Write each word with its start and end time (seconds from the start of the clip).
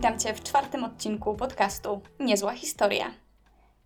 Witam 0.00 0.18
Cię 0.18 0.34
w 0.34 0.42
czwartym 0.42 0.84
odcinku 0.84 1.34
podcastu 1.34 2.00
Niezła 2.20 2.52
Historia. 2.52 3.14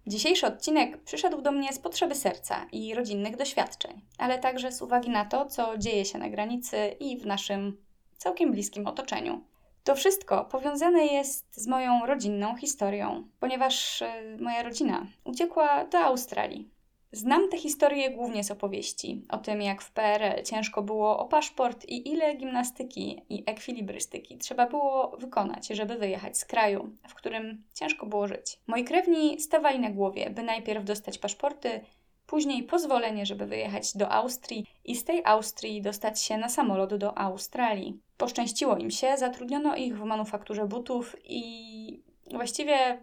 Dzisiejszy 0.07 0.47
odcinek 0.47 1.03
przyszedł 1.03 1.43
do 1.43 1.53
mnie 1.53 1.73
z 1.73 1.79
potrzeby 1.79 2.15
serca 2.15 2.67
i 2.73 2.95
rodzinnych 2.95 3.37
doświadczeń, 3.37 4.01
ale 4.19 4.39
także 4.39 4.73
z 4.73 4.83
uwagi 4.83 5.11
na 5.11 5.25
to, 5.25 5.47
co 5.47 5.79
dzieje 5.79 6.05
się 6.05 6.19
na 6.19 6.29
granicy 6.29 6.77
i 7.01 7.19
w 7.19 7.27
naszym 7.27 7.85
całkiem 8.17 8.53
bliskim 8.53 8.87
otoczeniu. 8.87 9.45
To 9.85 9.95
wszystko 9.95 10.45
powiązane 10.45 11.07
jest 11.07 11.63
z 11.63 11.67
moją 11.67 12.07
rodzinną 12.07 12.57
historią, 12.57 13.29
ponieważ 13.41 14.03
e, 14.03 14.37
moja 14.41 14.63
rodzina 14.63 15.07
uciekła 15.25 15.85
do 15.85 15.99
Australii 15.99 16.71
Znam 17.15 17.49
te 17.49 17.59
historie 17.59 18.11
głównie 18.11 18.45
z 18.45 18.51
opowieści 18.51 19.23
o 19.29 19.39
tym, 19.39 19.63
jak 19.63 19.83
w 19.83 19.91
PRL 19.91 20.43
ciężko 20.43 20.83
było 20.83 21.19
o 21.19 21.25
paszport 21.25 21.85
i 21.85 22.09
ile 22.09 22.35
gimnastyki 22.37 23.23
i 23.29 23.43
ekwilibrystyki 23.47 24.39
trzeba 24.39 24.67
było 24.67 25.17
wykonać, 25.19 25.67
żeby 25.67 25.95
wyjechać 25.95 26.39
z 26.39 26.45
kraju, 26.45 26.91
w 27.09 27.15
którym 27.15 27.63
ciężko 27.75 28.07
było 28.07 28.29
żyć. 28.29 28.59
Moi 28.67 28.85
krewni 28.85 29.41
stawali 29.41 29.79
na 29.79 29.91
głowie, 29.91 30.31
by 30.31 30.43
najpierw 30.43 30.85
dostać 30.85 31.19
paszporty, 31.19 31.81
później 32.27 32.63
pozwolenie, 32.63 33.27
żeby 33.27 33.47
wyjechać 33.47 33.97
do 33.97 34.11
Austrii 34.11 34.67
i 34.85 34.97
z 34.97 35.05
tej 35.05 35.23
Austrii 35.25 35.83
dostać 35.83 36.23
się 36.23 36.37
na 36.37 36.49
samolot 36.49 36.95
do 36.95 37.19
Australii. 37.19 38.01
Poszczęściło 38.17 38.77
im 38.77 38.91
się, 38.91 39.17
zatrudniono 39.17 39.77
ich 39.77 39.99
w 39.99 40.05
manufakturze 40.05 40.67
butów 40.67 41.17
i 41.25 42.03
właściwie 42.31 42.99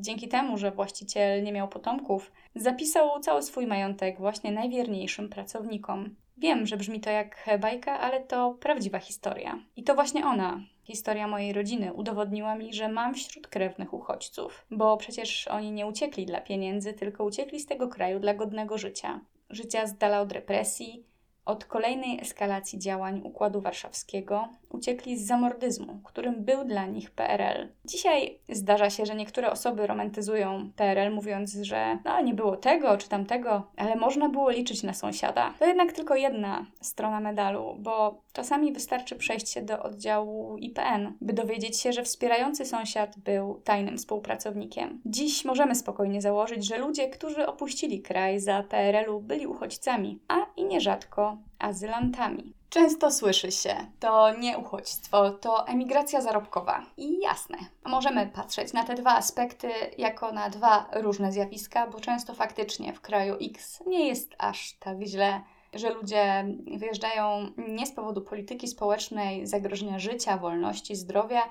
dzięki 0.00 0.28
temu, 0.28 0.58
że 0.58 0.70
właściciel 0.70 1.42
nie 1.42 1.52
miał 1.52 1.68
potomków, 1.68 2.32
zapisał 2.54 3.20
cały 3.20 3.42
swój 3.42 3.66
majątek 3.66 4.18
właśnie 4.18 4.52
najwierniejszym 4.52 5.28
pracownikom. 5.28 6.16
Wiem, 6.38 6.66
że 6.66 6.76
brzmi 6.76 7.00
to 7.00 7.10
jak 7.10 7.46
bajka, 7.60 8.00
ale 8.00 8.20
to 8.20 8.56
prawdziwa 8.60 8.98
historia. 8.98 9.58
I 9.76 9.82
to 9.82 9.94
właśnie 9.94 10.26
ona, 10.26 10.60
historia 10.84 11.28
mojej 11.28 11.52
rodziny, 11.52 11.92
udowodniła 11.92 12.54
mi, 12.54 12.74
że 12.74 12.88
mam 12.88 13.14
wśród 13.14 13.46
krewnych 13.48 13.94
uchodźców, 13.94 14.66
bo 14.70 14.96
przecież 14.96 15.48
oni 15.48 15.72
nie 15.72 15.86
uciekli 15.86 16.26
dla 16.26 16.40
pieniędzy, 16.40 16.92
tylko 16.92 17.24
uciekli 17.24 17.60
z 17.60 17.66
tego 17.66 17.88
kraju 17.88 18.20
dla 18.20 18.34
godnego 18.34 18.78
życia. 18.78 19.20
Życia 19.50 19.86
z 19.86 19.98
dala 19.98 20.20
od 20.20 20.32
represji, 20.32 21.04
od 21.46 21.64
kolejnej 21.64 22.20
eskalacji 22.20 22.78
działań 22.78 23.20
Układu 23.24 23.60
Warszawskiego 23.60 24.48
uciekli 24.70 25.18
z 25.18 25.26
zamordyzmu, 25.26 26.00
którym 26.04 26.44
był 26.44 26.64
dla 26.64 26.86
nich 26.86 27.10
PRL. 27.10 27.68
Dzisiaj 27.84 28.38
zdarza 28.48 28.90
się, 28.90 29.06
że 29.06 29.14
niektóre 29.14 29.50
osoby 29.50 29.86
romantyzują 29.86 30.70
PRL, 30.76 31.12
mówiąc, 31.12 31.52
że 31.62 31.98
no, 32.04 32.20
nie 32.20 32.34
było 32.34 32.56
tego 32.56 32.98
czy 32.98 33.08
tamtego, 33.08 33.62
ale 33.76 33.96
można 33.96 34.28
było 34.28 34.50
liczyć 34.50 34.82
na 34.82 34.94
sąsiada. 34.94 35.54
To 35.58 35.66
jednak 35.66 35.92
tylko 35.92 36.14
jedna 36.14 36.66
strona 36.80 37.20
medalu, 37.20 37.76
bo 37.78 38.22
czasami 38.32 38.72
wystarczy 38.72 39.16
przejść 39.16 39.48
się 39.48 39.62
do 39.62 39.82
oddziału 39.82 40.56
IPN, 40.58 41.12
by 41.20 41.32
dowiedzieć 41.32 41.80
się, 41.80 41.92
że 41.92 42.02
wspierający 42.02 42.64
sąsiad 42.64 43.18
był 43.18 43.60
tajnym 43.64 43.98
współpracownikiem. 43.98 45.00
Dziś 45.06 45.44
możemy 45.44 45.74
spokojnie 45.74 46.22
założyć, 46.22 46.66
że 46.66 46.78
ludzie, 46.78 47.08
którzy 47.08 47.46
opuścili 47.46 48.02
kraj 48.02 48.40
za 48.40 48.62
PRL-u, 48.62 49.20
byli 49.20 49.46
uchodźcami, 49.46 50.18
a 50.28 50.36
i 50.56 50.64
nierzadko 50.64 51.35
azylantami. 51.58 52.52
Często 52.70 53.10
słyszy 53.10 53.52
się, 53.52 53.76
to 54.00 54.38
nie 54.38 54.58
uchodźstwo, 54.58 55.30
to 55.30 55.66
emigracja 55.68 56.20
zarobkowa. 56.20 56.86
I 56.96 57.18
jasne, 57.18 57.58
możemy 57.84 58.26
patrzeć 58.26 58.72
na 58.72 58.84
te 58.84 58.94
dwa 58.94 59.16
aspekty 59.16 59.70
jako 59.98 60.32
na 60.32 60.50
dwa 60.50 60.86
różne 60.92 61.32
zjawiska, 61.32 61.86
bo 61.86 62.00
często 62.00 62.34
faktycznie 62.34 62.92
w 62.92 63.00
kraju 63.00 63.36
X 63.42 63.82
nie 63.86 64.08
jest 64.08 64.34
aż 64.38 64.76
tak 64.80 65.02
źle, 65.02 65.40
że 65.74 65.90
ludzie 65.90 66.44
wyjeżdżają 66.76 67.52
nie 67.68 67.86
z 67.86 67.92
powodu 67.92 68.22
polityki 68.22 68.68
społecznej, 68.68 69.46
zagrożenia 69.46 69.98
życia, 69.98 70.38
wolności, 70.38 70.96
zdrowia, 70.96 71.42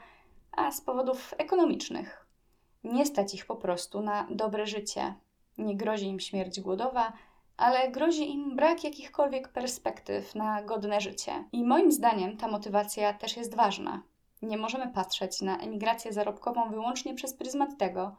a 0.51 0.71
z 0.71 0.81
powodów 0.81 1.33
ekonomicznych. 1.37 2.25
Nie 2.83 3.05
stać 3.05 3.33
ich 3.33 3.45
po 3.45 3.55
prostu 3.55 4.01
na 4.01 4.27
dobre 4.29 4.67
życie. 4.67 5.13
Nie 5.57 5.77
grozi 5.77 6.07
im 6.07 6.19
śmierć 6.19 6.61
głodowa, 6.61 7.13
ale 7.57 7.91
grozi 7.91 8.31
im 8.31 8.55
brak 8.55 8.83
jakichkolwiek 8.83 9.47
perspektyw 9.47 10.35
na 10.35 10.63
godne 10.63 11.01
życie. 11.01 11.43
I 11.51 11.63
moim 11.63 11.91
zdaniem 11.91 12.37
ta 12.37 12.47
motywacja 12.47 13.13
też 13.13 13.37
jest 13.37 13.55
ważna. 13.55 14.01
Nie 14.41 14.57
możemy 14.57 14.87
patrzeć 14.93 15.41
na 15.41 15.57
emigrację 15.57 16.13
zarobkową 16.13 16.69
wyłącznie 16.69 17.15
przez 17.15 17.33
pryzmat 17.33 17.77
tego, 17.77 18.15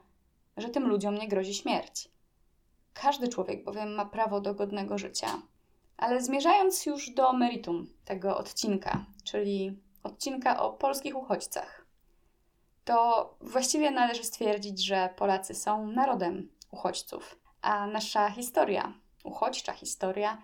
że 0.56 0.68
tym 0.68 0.88
ludziom 0.88 1.14
nie 1.14 1.28
grozi 1.28 1.54
śmierć. 1.54 2.08
Każdy 2.94 3.28
człowiek 3.28 3.64
bowiem 3.64 3.94
ma 3.94 4.04
prawo 4.04 4.40
do 4.40 4.54
godnego 4.54 4.98
życia. 4.98 5.28
Ale 5.96 6.22
zmierzając 6.22 6.86
już 6.86 7.10
do 7.10 7.32
meritum 7.32 7.86
tego 8.04 8.38
odcinka, 8.38 9.04
czyli 9.24 9.78
odcinka 10.02 10.62
o 10.62 10.72
polskich 10.72 11.16
uchodźcach, 11.16 11.86
to 12.84 13.34
właściwie 13.40 13.90
należy 13.90 14.24
stwierdzić, 14.24 14.84
że 14.84 15.14
Polacy 15.16 15.54
są 15.54 15.86
narodem 15.86 16.48
uchodźców, 16.70 17.38
a 17.62 17.86
nasza 17.86 18.30
historia 18.30 18.92
uchodźcza 19.26 19.72
historia 19.72 20.42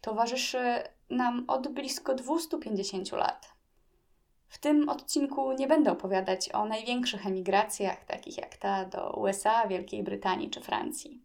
towarzyszy 0.00 0.82
nam 1.10 1.44
od 1.48 1.68
blisko 1.68 2.14
250 2.14 3.12
lat. 3.12 3.52
W 4.48 4.58
tym 4.58 4.88
odcinku 4.88 5.52
nie 5.52 5.66
będę 5.66 5.92
opowiadać 5.92 6.52
o 6.52 6.64
największych 6.64 7.26
emigracjach, 7.26 8.04
takich 8.04 8.38
jak 8.38 8.56
ta 8.56 8.84
do 8.84 9.10
USA, 9.10 9.66
Wielkiej 9.66 10.02
Brytanii 10.02 10.50
czy 10.50 10.60
Francji. 10.60 11.22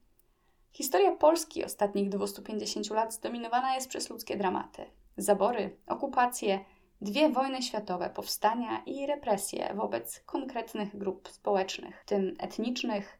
Historia 0.71 1.11
Polski 1.11 1.65
ostatnich 1.65 2.09
250 2.09 2.89
lat 2.89 3.13
zdominowana 3.13 3.75
jest 3.75 3.89
przez 3.89 4.09
ludzkie 4.09 4.37
dramaty, 4.37 4.85
zabory, 5.17 5.77
okupacje, 5.87 6.65
dwie 7.01 7.29
wojny 7.29 7.61
światowe, 7.61 8.09
powstania 8.09 8.83
i 8.85 9.05
represje 9.05 9.73
wobec 9.73 10.19
konkretnych 10.19 10.97
grup 10.97 11.29
społecznych, 11.29 12.01
w 12.01 12.05
tym 12.05 12.35
etnicznych, 12.39 13.19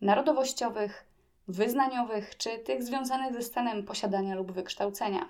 narodowościowych, 0.00 1.05
wyznaniowych 1.48 2.36
czy 2.36 2.58
tych 2.58 2.82
związanych 2.82 3.34
ze 3.34 3.42
stanem 3.42 3.84
posiadania 3.84 4.34
lub 4.34 4.52
wykształcenia. 4.52 5.28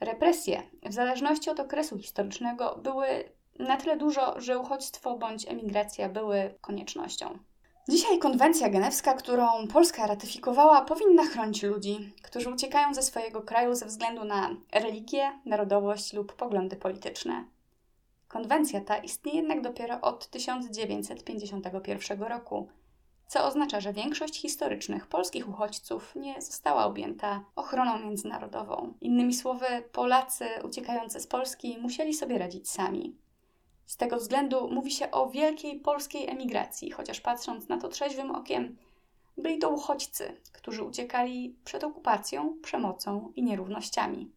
Represje, 0.00 0.62
w 0.82 0.92
zależności 0.92 1.50
od 1.50 1.60
okresu 1.60 1.98
historycznego, 1.98 2.80
były 2.82 3.06
na 3.58 3.76
tyle 3.76 3.96
dużo, 3.96 4.40
że 4.40 4.58
uchodźstwo 4.58 5.18
bądź 5.18 5.48
emigracja 5.48 6.08
były 6.08 6.54
koniecznością. 6.60 7.38
Dzisiaj 7.88 8.18
konwencja 8.18 8.68
genewska, 8.68 9.14
którą 9.14 9.68
Polska 9.72 10.06
ratyfikowała, 10.06 10.80
powinna 10.80 11.24
chronić 11.24 11.62
ludzi, 11.62 12.14
którzy 12.22 12.50
uciekają 12.50 12.94
ze 12.94 13.02
swojego 13.02 13.42
kraju 13.42 13.74
ze 13.74 13.86
względu 13.86 14.24
na 14.24 14.50
religię, 14.72 15.32
narodowość 15.44 16.12
lub 16.12 16.32
poglądy 16.32 16.76
polityczne. 16.76 17.44
Konwencja 18.28 18.80
ta 18.80 18.96
istnieje 18.96 19.38
jednak 19.38 19.60
dopiero 19.60 20.00
od 20.00 20.30
1951 20.30 22.22
roku 22.22 22.68
co 23.26 23.44
oznacza, 23.44 23.80
że 23.80 23.92
większość 23.92 24.40
historycznych 24.40 25.06
polskich 25.06 25.48
uchodźców 25.48 26.16
nie 26.16 26.42
została 26.42 26.84
objęta 26.84 27.44
ochroną 27.56 27.98
międzynarodową. 27.98 28.94
Innymi 29.00 29.34
słowy, 29.34 29.66
Polacy 29.92 30.44
uciekający 30.64 31.20
z 31.20 31.26
Polski 31.26 31.78
musieli 31.78 32.14
sobie 32.14 32.38
radzić 32.38 32.70
sami. 32.70 33.16
Z 33.86 33.96
tego 33.96 34.16
względu 34.16 34.70
mówi 34.70 34.90
się 34.90 35.10
o 35.10 35.30
wielkiej 35.30 35.80
polskiej 35.80 36.28
emigracji, 36.30 36.90
chociaż 36.90 37.20
patrząc 37.20 37.68
na 37.68 37.78
to 37.78 37.88
trzeźwym 37.88 38.30
okiem, 38.30 38.76
byli 39.38 39.58
to 39.58 39.70
uchodźcy, 39.70 40.40
którzy 40.52 40.82
uciekali 40.84 41.56
przed 41.64 41.84
okupacją, 41.84 42.56
przemocą 42.62 43.32
i 43.36 43.42
nierównościami. 43.42 44.30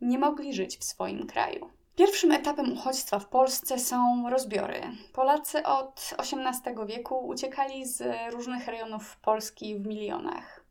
Nie 0.00 0.18
mogli 0.18 0.54
żyć 0.54 0.78
w 0.78 0.84
swoim 0.84 1.26
kraju. 1.26 1.70
Pierwszym 1.96 2.32
etapem 2.32 2.72
uchodźstwa 2.72 3.18
w 3.18 3.28
Polsce 3.28 3.78
są 3.78 4.30
rozbiory. 4.30 4.80
Polacy 5.12 5.66
od 5.66 6.14
XVIII 6.18 6.86
wieku 6.86 7.26
uciekali 7.26 7.86
z 7.86 8.02
różnych 8.32 8.66
rejonów 8.66 9.16
Polski 9.16 9.76
w 9.76 9.86
milionach. 9.86 10.64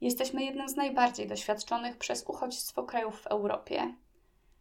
Jesteśmy 0.00 0.44
jednym 0.44 0.68
z 0.68 0.76
najbardziej 0.76 1.26
doświadczonych 1.26 1.96
przez 1.96 2.24
uchodźstwo 2.26 2.82
krajów 2.82 3.20
w 3.20 3.26
Europie. 3.26 3.94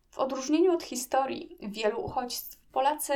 W 0.10 0.20
odróżnieniu 0.20 0.74
od 0.74 0.84
historii 0.84 1.58
wielu 1.62 2.06
uchodźstw, 2.06 2.58
Polacy 2.72 3.14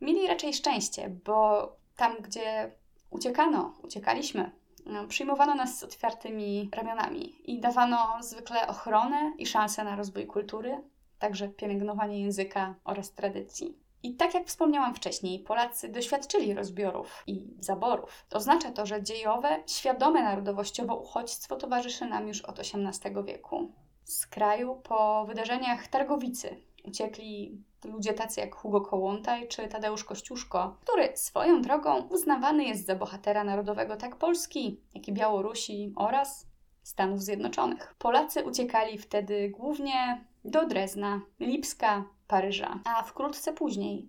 mieli 0.00 0.26
raczej 0.26 0.54
szczęście, 0.54 1.10
bo 1.24 1.68
tam, 1.96 2.16
gdzie 2.20 2.72
uciekano, 3.10 3.74
uciekaliśmy, 3.82 4.50
no, 4.86 5.06
przyjmowano 5.06 5.54
nas 5.54 5.78
z 5.78 5.84
otwartymi 5.84 6.70
ramionami 6.72 7.52
i 7.52 7.60
dawano 7.60 8.16
zwykle 8.20 8.68
ochronę 8.68 9.32
i 9.38 9.46
szansę 9.46 9.84
na 9.84 9.96
rozwój 9.96 10.26
kultury, 10.26 10.82
także 11.24 11.48
pielęgnowanie 11.48 12.20
języka 12.20 12.74
oraz 12.84 13.12
tradycji. 13.12 13.78
I 14.02 14.14
tak 14.14 14.34
jak 14.34 14.46
wspomniałam 14.46 14.94
wcześniej, 14.94 15.38
Polacy 15.38 15.88
doświadczyli 15.88 16.54
rozbiorów 16.54 17.24
i 17.26 17.46
zaborów. 17.60 18.26
Oznacza 18.32 18.72
to, 18.72 18.86
że 18.86 19.02
dziejowe, 19.02 19.62
świadome 19.66 20.22
narodowościowo 20.22 20.96
uchodźstwo 20.96 21.56
towarzyszy 21.56 22.06
nam 22.06 22.28
już 22.28 22.40
od 22.40 22.60
XVIII 22.60 23.24
wieku. 23.24 23.72
Z 24.04 24.26
kraju 24.26 24.80
po 24.82 25.24
wydarzeniach 25.28 25.88
Targowicy 25.88 26.56
uciekli 26.84 27.62
ludzie 27.84 28.12
tacy 28.12 28.40
jak 28.40 28.54
Hugo 28.54 28.80
Kołłątaj 28.80 29.48
czy 29.48 29.68
Tadeusz 29.68 30.04
Kościuszko, 30.04 30.76
który 30.80 31.16
swoją 31.16 31.62
drogą 31.62 32.08
uznawany 32.08 32.64
jest 32.64 32.86
za 32.86 32.96
bohatera 32.96 33.44
narodowego 33.44 33.96
tak 33.96 34.16
Polski, 34.16 34.80
jak 34.94 35.08
i 35.08 35.12
Białorusi 35.12 35.92
oraz 35.96 36.53
Stanów 36.84 37.22
Zjednoczonych. 37.22 37.94
Polacy 37.98 38.44
uciekali 38.44 38.98
wtedy 38.98 39.48
głównie 39.48 40.24
do 40.44 40.66
Drezna, 40.66 41.20
Lipska, 41.40 42.04
Paryża, 42.28 42.80
a 42.84 43.02
wkrótce 43.02 43.52
później 43.52 44.08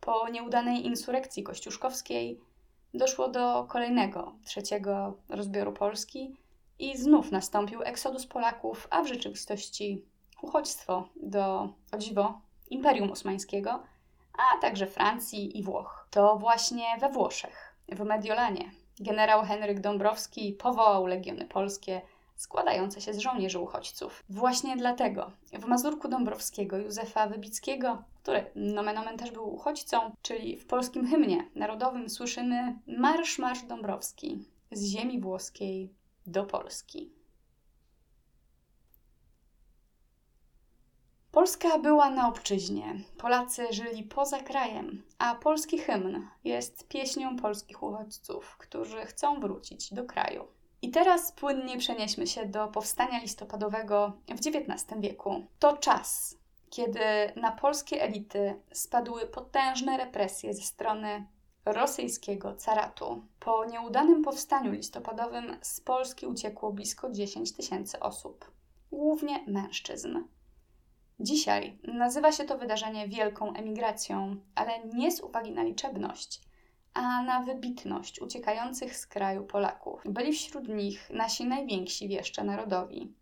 Po 0.00 0.28
nieudanej 0.28 0.86
insurekcji 0.86 1.42
kościuszkowskiej 1.42 2.40
doszło 2.94 3.28
do 3.28 3.66
kolejnego, 3.68 4.34
trzeciego 4.44 5.16
rozbioru 5.28 5.72
Polski 5.72 6.36
i 6.78 6.96
znów 6.96 7.32
nastąpił 7.32 7.82
eksodus 7.82 8.26
Polaków, 8.26 8.88
a 8.90 9.02
w 9.02 9.08
rzeczywistości 9.08 10.04
uchodźstwo 10.42 11.08
do, 11.16 11.68
o 11.92 11.98
dziwo, 11.98 12.40
Imperium 12.70 13.10
Osmańskiego, 13.10 13.82
a 14.32 14.60
także 14.60 14.86
Francji 14.86 15.58
i 15.58 15.62
Włoch. 15.62 16.08
To 16.10 16.36
właśnie 16.36 16.84
we 17.00 17.08
Włoszech, 17.08 17.74
w 17.88 18.00
Mediolanie, 18.04 18.70
generał 19.00 19.44
Henryk 19.44 19.80
Dąbrowski 19.80 20.52
powołał 20.52 21.06
legiony 21.06 21.44
polskie 21.46 22.00
składające 22.40 23.00
się 23.00 23.14
z 23.14 23.18
żołnierzy 23.18 23.58
uchodźców. 23.58 24.24
Właśnie 24.28 24.76
dlatego 24.76 25.32
w 25.52 25.64
Mazurku 25.64 26.08
Dąbrowskiego 26.08 26.78
Józefa 26.78 27.26
Wybickiego, 27.26 28.02
który 28.22 28.50
nomen 28.54 28.98
omen 28.98 29.18
też 29.18 29.30
był 29.30 29.54
uchodźcą, 29.54 29.96
czyli 30.22 30.56
w 30.56 30.66
polskim 30.66 31.06
hymnie 31.06 31.50
narodowym 31.54 32.10
słyszymy 32.10 32.78
Marsz, 32.86 33.38
Marsz 33.38 33.62
Dąbrowski 33.62 34.44
z 34.72 34.84
ziemi 34.84 35.20
włoskiej 35.20 35.94
do 36.26 36.44
Polski. 36.44 37.12
Polska 41.32 41.78
była 41.78 42.10
na 42.10 42.28
obczyźnie, 42.28 43.00
Polacy 43.18 43.66
żyli 43.70 44.02
poza 44.02 44.40
krajem, 44.40 45.02
a 45.18 45.34
polski 45.34 45.78
hymn 45.78 46.28
jest 46.44 46.88
pieśnią 46.88 47.36
polskich 47.36 47.82
uchodźców, 47.82 48.56
którzy 48.58 49.06
chcą 49.06 49.40
wrócić 49.40 49.94
do 49.94 50.04
kraju. 50.04 50.59
I 50.82 50.90
teraz 50.90 51.32
płynnie 51.32 51.78
przenieśmy 51.78 52.26
się 52.26 52.46
do 52.46 52.68
powstania 52.68 53.18
listopadowego 53.18 54.12
w 54.28 54.38
XIX 54.46 55.00
wieku. 55.00 55.46
To 55.58 55.76
czas, 55.76 56.38
kiedy 56.70 57.00
na 57.36 57.52
polskie 57.52 58.02
elity 58.02 58.60
spadły 58.72 59.26
potężne 59.26 59.96
represje 59.96 60.54
ze 60.54 60.62
strony 60.62 61.26
rosyjskiego 61.64 62.54
caratu. 62.54 63.22
Po 63.40 63.64
nieudanym 63.64 64.22
powstaniu 64.22 64.72
listopadowym 64.72 65.56
z 65.62 65.80
Polski 65.80 66.26
uciekło 66.26 66.72
blisko 66.72 67.10
10 67.10 67.52
tysięcy 67.52 68.00
osób, 68.00 68.52
głównie 68.92 69.44
mężczyzn. 69.46 70.18
Dzisiaj 71.20 71.78
nazywa 71.84 72.32
się 72.32 72.44
to 72.44 72.58
wydarzenie 72.58 73.08
wielką 73.08 73.52
emigracją, 73.54 74.36
ale 74.54 74.84
nie 74.84 75.12
z 75.12 75.20
uwagi 75.20 75.52
na 75.52 75.62
liczebność, 75.62 76.40
a 76.94 77.22
na 77.22 77.40
wybitność 77.40 78.20
uciekających 78.20 78.96
z 78.96 79.06
kraju 79.06 79.44
Polaków. 79.44 80.02
Byli 80.04 80.32
wśród 80.32 80.68
nich 80.68 81.10
nasi 81.10 81.44
najwięksi 81.46 82.08
wieszcze 82.08 82.44
narodowi: 82.44 83.14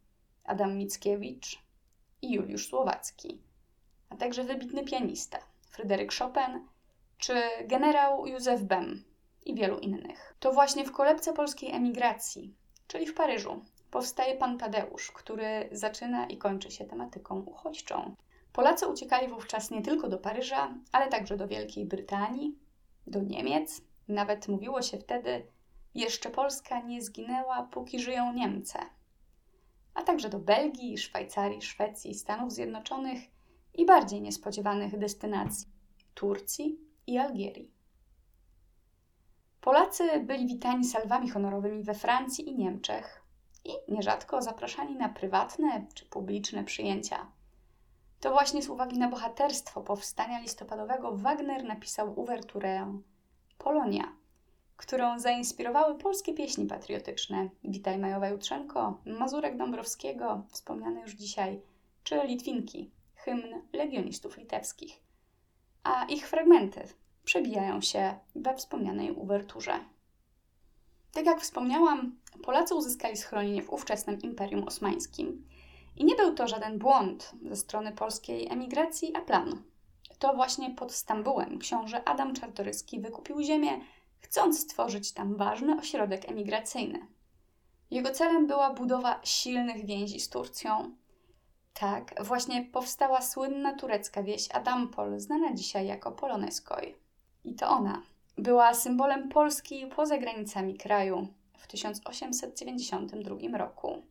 Adam 0.45 0.77
Mickiewicz 0.77 1.63
i 2.23 2.33
Juliusz 2.33 2.69
Słowacki, 2.69 3.41
a 4.11 4.17
także 4.17 4.45
wybitny 4.45 4.85
pianista 4.85 5.39
Fryderyk 5.71 6.15
Chopin 6.15 6.67
czy 7.19 7.35
generał 7.65 8.27
Józef 8.27 8.63
Bem 8.63 9.05
i 9.47 9.55
wielu 9.55 9.79
innych. 9.79 10.35
To 10.41 10.53
właśnie 10.53 10.85
w 10.85 10.93
kolebce 10.93 11.33
polskiej 11.33 11.71
emigracji, 11.71 12.55
czyli 12.87 13.07
w 13.07 13.15
Paryżu, 13.15 13.65
powstaje 13.91 14.37
pan 14.37 14.59
Tadeusz, 14.59 15.13
który 15.13 15.69
zaczyna 15.73 16.27
i 16.27 16.39
kończy 16.39 16.71
się 16.71 16.85
tematyką 16.85 17.41
uchodźczą. 17.41 18.15
Polacy 18.53 18.87
uciekali 18.87 19.29
wówczas 19.29 19.71
nie 19.71 19.83
tylko 19.83 20.09
do 20.09 20.19
Paryża, 20.19 20.75
ale 20.93 21.09
także 21.09 21.37
do 21.37 21.49
Wielkiej 21.49 21.87
Brytanii, 21.87 22.59
do 23.11 23.23
Niemiec. 23.23 23.83
Nawet 24.09 24.49
mówiło 24.49 24.83
się 24.83 24.99
wtedy, 24.99 25.47
jeszcze 25.95 26.31
Polska 26.31 26.81
nie 26.81 27.03
zginęła, 27.03 27.63
póki 27.63 28.01
żyją 28.01 28.33
Niemcy. 28.33 28.79
A 29.95 30.03
także 30.03 30.29
do 30.29 30.39
Belgii, 30.39 30.99
Szwajcarii, 30.99 31.63
Szwecji, 31.63 32.15
Stanów 32.15 32.53
Zjednoczonych 32.53 33.21
i 33.75 33.87
bardziej 33.87 34.23
niespodziewanych 34.23 34.99
destynacji 34.99 35.69
Turcji 36.15 36.79
i 37.07 37.19
Algierii. 37.19 37.71
Polacy 39.61 40.21
byli 40.21 40.47
witani 40.47 40.85
salwami 40.85 41.31
honorowymi 41.31 41.83
we 41.83 41.95
Francji 41.95 42.49
i 42.49 42.57
Niemczech 42.57 43.23
i 43.65 43.93
nierzadko 43.93 44.43
zapraszani 44.43 44.97
na 44.97 45.09
prywatne 45.09 45.87
czy 45.95 46.07
publiczne 46.07 46.65
przyjęcia. 46.65 47.27
To 48.21 48.31
właśnie 48.31 48.63
z 48.63 48.69
uwagi 48.69 48.99
na 48.99 49.09
bohaterstwo 49.09 49.81
powstania 49.81 50.41
listopadowego 50.41 51.17
Wagner 51.17 51.65
napisał 51.65 52.21
uwerturę 52.21 53.01
Polonia, 53.59 54.13
którą 54.77 55.19
zainspirowały 55.19 55.99
polskie 55.99 56.35
pieśni 56.35 56.67
patriotyczne 56.67 57.49
Witaj 57.65 57.99
Majowa 57.99 58.29
Jutrzenko, 58.29 59.01
Mazurek 59.07 59.57
Dąbrowskiego, 59.57 60.43
wspomniane 60.49 61.01
już 61.01 61.13
dzisiaj, 61.13 61.61
czy 62.05 62.21
Litwinki, 62.25 62.91
hymn 63.15 63.63
legionistów 63.73 64.37
litewskich. 64.37 65.03
A 65.83 66.05
ich 66.05 66.29
fragmenty 66.29 66.81
przebijają 67.25 67.81
się 67.81 68.19
we 68.35 68.57
wspomnianej 68.57 69.13
uwerturze. 69.13 69.81
Tak 71.13 71.27
jak 71.27 71.41
wspomniałam, 71.41 72.17
Polacy 72.43 72.75
uzyskali 72.75 73.17
schronienie 73.17 73.63
w 73.63 73.71
ówczesnym 73.73 74.21
Imperium 74.21 74.69
Osmańskim. 74.69 75.49
I 75.99 76.05
nie 76.05 76.15
był 76.15 76.35
to 76.35 76.49
żaden 76.49 76.79
błąd 76.79 77.33
ze 77.49 77.57
strony 77.57 77.93
polskiej 77.93 78.53
emigracji, 78.53 79.17
a 79.17 79.21
plan. 79.21 79.63
To 80.19 80.35
właśnie 80.35 80.71
pod 80.71 80.93
Stambułem 80.93 81.59
książę 81.59 82.09
Adam 82.09 82.35
Czartoryski 82.35 83.01
wykupił 83.01 83.43
ziemię, 83.43 83.81
chcąc 84.21 84.61
stworzyć 84.61 85.13
tam 85.13 85.37
ważny 85.37 85.79
ośrodek 85.79 86.31
emigracyjny. 86.31 87.07
Jego 87.91 88.11
celem 88.11 88.47
była 88.47 88.75
budowa 88.75 89.21
silnych 89.25 89.87
więzi 89.87 90.21
z 90.21 90.29
Turcją. 90.29 90.97
Tak, 91.75 92.15
właśnie 92.25 92.65
powstała 92.65 93.23
słynna 93.23 93.75
turecka 93.75 94.23
wieś 94.23 94.51
Adampol, 94.51 95.21
znana 95.21 95.55
dzisiaj 95.55 95.87
jako 95.87 96.13
Poloneskoj. 96.13 96.97
I 97.45 97.55
to 97.55 97.69
ona 97.69 98.03
była 98.37 98.75
symbolem 98.75 99.29
Polski 99.29 99.87
poza 99.97 100.19
granicami 100.19 100.77
kraju 100.77 101.29
w 101.59 101.67
1892 101.67 103.59
roku. 103.59 104.03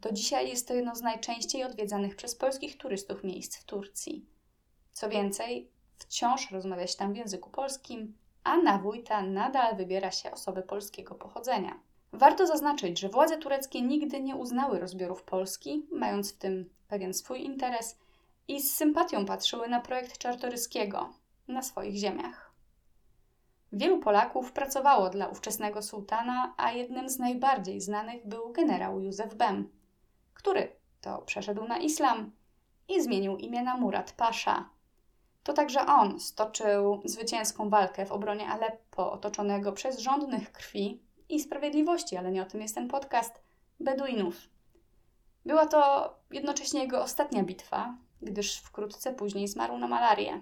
Do 0.00 0.12
dzisiaj 0.12 0.48
jest 0.48 0.68
to 0.68 0.74
jedno 0.74 0.94
z 0.96 1.02
najczęściej 1.02 1.64
odwiedzanych 1.64 2.16
przez 2.16 2.34
polskich 2.34 2.76
turystów 2.76 3.24
miejsc 3.24 3.56
w 3.56 3.64
Turcji. 3.64 4.26
Co 4.92 5.08
więcej, 5.08 5.70
wciąż 5.98 6.50
rozmawia 6.50 6.86
się 6.86 6.96
tam 6.96 7.12
w 7.12 7.16
języku 7.16 7.50
polskim, 7.50 8.16
a 8.44 8.56
na 8.56 8.78
wójta 8.78 9.22
nadal 9.22 9.76
wybiera 9.76 10.10
się 10.10 10.30
osoby 10.30 10.62
polskiego 10.62 11.14
pochodzenia. 11.14 11.80
Warto 12.12 12.46
zaznaczyć, 12.46 13.00
że 13.00 13.08
władze 13.08 13.38
tureckie 13.38 13.82
nigdy 13.82 14.20
nie 14.20 14.36
uznały 14.36 14.78
rozbiorów 14.78 15.22
Polski, 15.22 15.86
mając 15.92 16.32
w 16.32 16.38
tym 16.38 16.70
pewien 16.88 17.14
swój 17.14 17.44
interes 17.44 17.98
i 18.48 18.62
z 18.62 18.74
sympatią 18.74 19.26
patrzyły 19.26 19.68
na 19.68 19.80
projekt 19.80 20.18
Czartoryskiego 20.18 21.12
na 21.48 21.62
swoich 21.62 21.96
ziemiach. 21.96 22.52
Wielu 23.72 23.98
Polaków 23.98 24.52
pracowało 24.52 25.10
dla 25.10 25.26
ówczesnego 25.28 25.82
sułtana, 25.82 26.54
a 26.56 26.72
jednym 26.72 27.08
z 27.08 27.18
najbardziej 27.18 27.80
znanych 27.80 28.26
był 28.26 28.52
generał 28.52 29.00
Józef 29.00 29.34
Bem, 29.34 29.77
który 30.38 30.76
to 31.00 31.18
przeszedł 31.18 31.64
na 31.64 31.78
islam 31.78 32.32
i 32.88 33.02
zmienił 33.02 33.36
imię 33.36 33.62
na 33.62 33.76
Murat 33.76 34.12
Pasza. 34.12 34.70
To 35.44 35.52
także 35.52 35.86
on 35.86 36.20
stoczył 36.20 37.02
zwycięską 37.04 37.70
walkę 37.70 38.06
w 38.06 38.12
obronie 38.12 38.48
Aleppo, 38.48 39.12
otoczonego 39.12 39.72
przez 39.72 39.98
rządnych 39.98 40.52
krwi 40.52 41.02
i 41.28 41.40
sprawiedliwości, 41.40 42.16
ale 42.16 42.30
nie 42.30 42.42
o 42.42 42.46
tym 42.46 42.60
jest 42.60 42.74
ten 42.74 42.88
podcast, 42.88 43.42
Beduinów. 43.80 44.48
Była 45.46 45.66
to 45.66 46.14
jednocześnie 46.30 46.80
jego 46.80 47.02
ostatnia 47.02 47.42
bitwa, 47.42 47.94
gdyż 48.22 48.56
wkrótce 48.56 49.14
później 49.14 49.48
zmarł 49.48 49.78
na 49.78 49.88
malarię. 49.88 50.40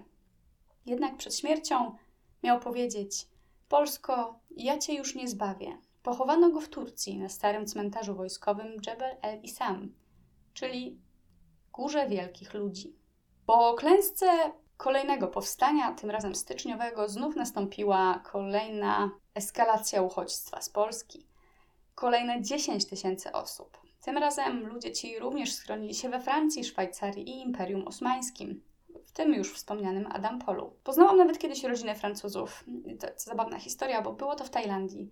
Jednak 0.85 1.17
przed 1.17 1.35
śmiercią 1.35 1.95
Miał 2.43 2.59
powiedzieć: 2.59 3.27
Polsko, 3.69 4.39
ja 4.51 4.77
cię 4.77 4.93
już 4.93 5.15
nie 5.15 5.27
zbawię. 5.27 5.77
Pochowano 6.07 6.49
go 6.49 6.61
w 6.61 6.69
Turcji 6.69 7.17
na 7.17 7.29
starym 7.29 7.65
cmentarzu 7.65 8.15
wojskowym 8.15 8.67
Jebel 8.87 9.17
el 9.21 9.41
Isam, 9.41 9.93
czyli 10.53 11.01
Górze 11.73 12.07
Wielkich 12.07 12.53
Ludzi. 12.53 12.95
Po 13.45 13.73
klęsce 13.73 14.25
kolejnego 14.77 15.27
powstania, 15.27 15.91
tym 15.91 16.09
razem 16.09 16.35
styczniowego, 16.35 17.09
znów 17.09 17.35
nastąpiła 17.35 18.21
kolejna 18.31 19.11
eskalacja 19.35 20.01
uchodźstwa 20.01 20.61
z 20.61 20.69
Polski. 20.69 21.27
Kolejne 21.95 22.41
10 22.41 22.85
tysięcy 22.85 23.31
osób. 23.31 23.77
Tym 24.01 24.17
razem 24.17 24.67
ludzie 24.67 24.91
ci 24.91 25.19
również 25.19 25.53
schronili 25.53 25.95
się 25.95 26.09
we 26.09 26.19
Francji, 26.19 26.63
Szwajcarii 26.63 27.29
i 27.29 27.41
Imperium 27.41 27.87
Osmańskim 27.87 28.61
w 29.05 29.11
tym 29.11 29.33
już 29.33 29.53
wspomnianym 29.53 30.07
Adam 30.11 30.39
Polu. 30.39 30.73
Poznałam 30.83 31.17
nawet 31.17 31.39
kiedyś 31.39 31.63
rodzinę 31.63 31.95
Francuzów. 31.95 32.63
To, 32.99 33.07
to 33.07 33.13
zabawna 33.17 33.59
historia, 33.59 34.01
bo 34.01 34.13
było 34.13 34.35
to 34.35 34.43
w 34.43 34.49
Tajlandii. 34.49 35.11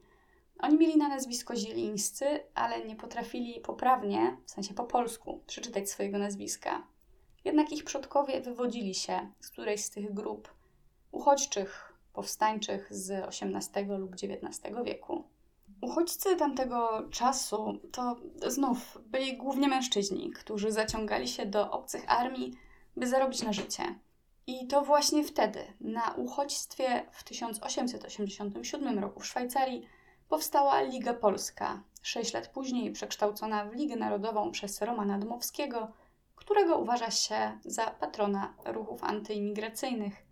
Oni 0.59 0.77
mieli 0.77 0.97
na 0.97 1.07
nazwisko 1.07 1.55
Zielińscy, 1.55 2.25
ale 2.55 2.85
nie 2.85 2.95
potrafili 2.95 3.59
poprawnie, 3.59 4.37
w 4.45 4.51
sensie 4.51 4.73
po 4.73 4.83
polsku, 4.83 5.43
przeczytać 5.47 5.89
swojego 5.89 6.17
nazwiska. 6.17 6.87
Jednak 7.45 7.71
ich 7.71 7.83
przodkowie 7.83 8.41
wywodzili 8.41 8.95
się 8.95 9.31
z 9.39 9.49
którejś 9.49 9.83
z 9.83 9.89
tych 9.89 10.13
grup 10.13 10.53
uchodźczych, 11.11 11.93
powstańczych 12.13 12.87
z 12.89 13.11
XVIII 13.11 13.87
lub 13.97 14.13
XIX 14.13 14.75
wieku. 14.85 15.23
Uchodźcy 15.81 16.35
tamtego 16.35 17.07
czasu 17.11 17.79
to 17.91 18.15
znów 18.47 18.97
byli 19.05 19.37
głównie 19.37 19.67
mężczyźni, 19.67 20.31
którzy 20.31 20.71
zaciągali 20.71 21.27
się 21.27 21.45
do 21.45 21.71
obcych 21.71 22.03
armii 22.07 22.57
by 22.97 23.07
zarobić 23.07 23.43
na 23.43 23.53
życie. 23.53 23.83
I 24.47 24.67
to 24.67 24.81
właśnie 24.81 25.23
wtedy, 25.23 25.59
na 25.81 26.11
uchodźstwie 26.11 27.05
w 27.11 27.23
1887 27.23 28.99
roku 28.99 29.19
w 29.19 29.25
Szwajcarii, 29.25 29.87
powstała 30.29 30.81
Liga 30.81 31.13
Polska, 31.13 31.83
sześć 32.01 32.33
lat 32.33 32.47
później 32.47 32.91
przekształcona 32.91 33.65
w 33.65 33.73
Ligę 33.73 33.95
Narodową 33.95 34.51
przez 34.51 34.81
Romana 34.81 35.19
Dmowskiego, 35.19 35.91
którego 36.35 36.77
uważa 36.77 37.11
się 37.11 37.59
za 37.65 37.85
patrona 37.85 38.53
ruchów 38.65 39.03
antyimigracyjnych. 39.03 40.25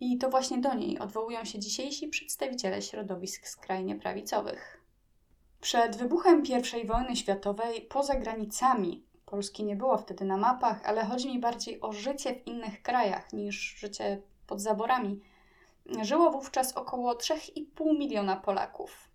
I 0.00 0.18
to 0.18 0.30
właśnie 0.30 0.58
do 0.58 0.74
niej 0.74 0.98
odwołują 0.98 1.44
się 1.44 1.58
dzisiejsi 1.58 2.08
przedstawiciele 2.08 2.82
środowisk 2.82 3.46
skrajnie 3.46 3.96
prawicowych. 3.96 4.80
Przed 5.60 5.96
wybuchem 5.96 6.42
I 6.82 6.86
wojny 6.86 7.16
światowej, 7.16 7.82
poza 7.82 8.14
granicami, 8.14 9.04
Polski 9.26 9.64
nie 9.64 9.76
było 9.76 9.98
wtedy 9.98 10.24
na 10.24 10.36
mapach, 10.36 10.80
ale 10.84 11.04
chodzi 11.04 11.28
mi 11.28 11.38
bardziej 11.38 11.80
o 11.80 11.92
życie 11.92 12.34
w 12.34 12.46
innych 12.46 12.82
krajach 12.82 13.32
niż 13.32 13.76
życie 13.78 14.22
pod 14.46 14.60
zaborami. 14.60 15.20
Żyło 16.02 16.30
wówczas 16.30 16.72
około 16.72 17.14
3,5 17.14 17.98
miliona 17.98 18.36
Polaków. 18.36 19.09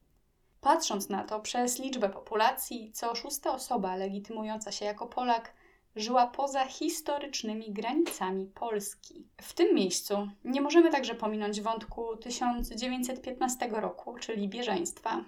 Patrząc 0.65 1.09
na 1.09 1.23
to 1.23 1.39
przez 1.39 1.79
liczbę 1.79 2.09
populacji, 2.09 2.91
co 2.93 3.15
szósta 3.15 3.53
osoba 3.53 3.95
legitymująca 3.95 4.71
się 4.71 4.85
jako 4.85 5.07
Polak 5.07 5.53
żyła 5.95 6.27
poza 6.27 6.65
historycznymi 6.65 7.71
granicami 7.71 8.45
Polski. 8.45 9.27
W 9.41 9.53
tym 9.53 9.75
miejscu 9.75 10.27
nie 10.45 10.61
możemy 10.61 10.91
także 10.91 11.15
pominąć 11.15 11.61
wątku 11.61 12.17
1915 12.17 13.67
roku, 13.67 14.15
czyli 14.19 14.49
bieżeństwa. 14.49 15.23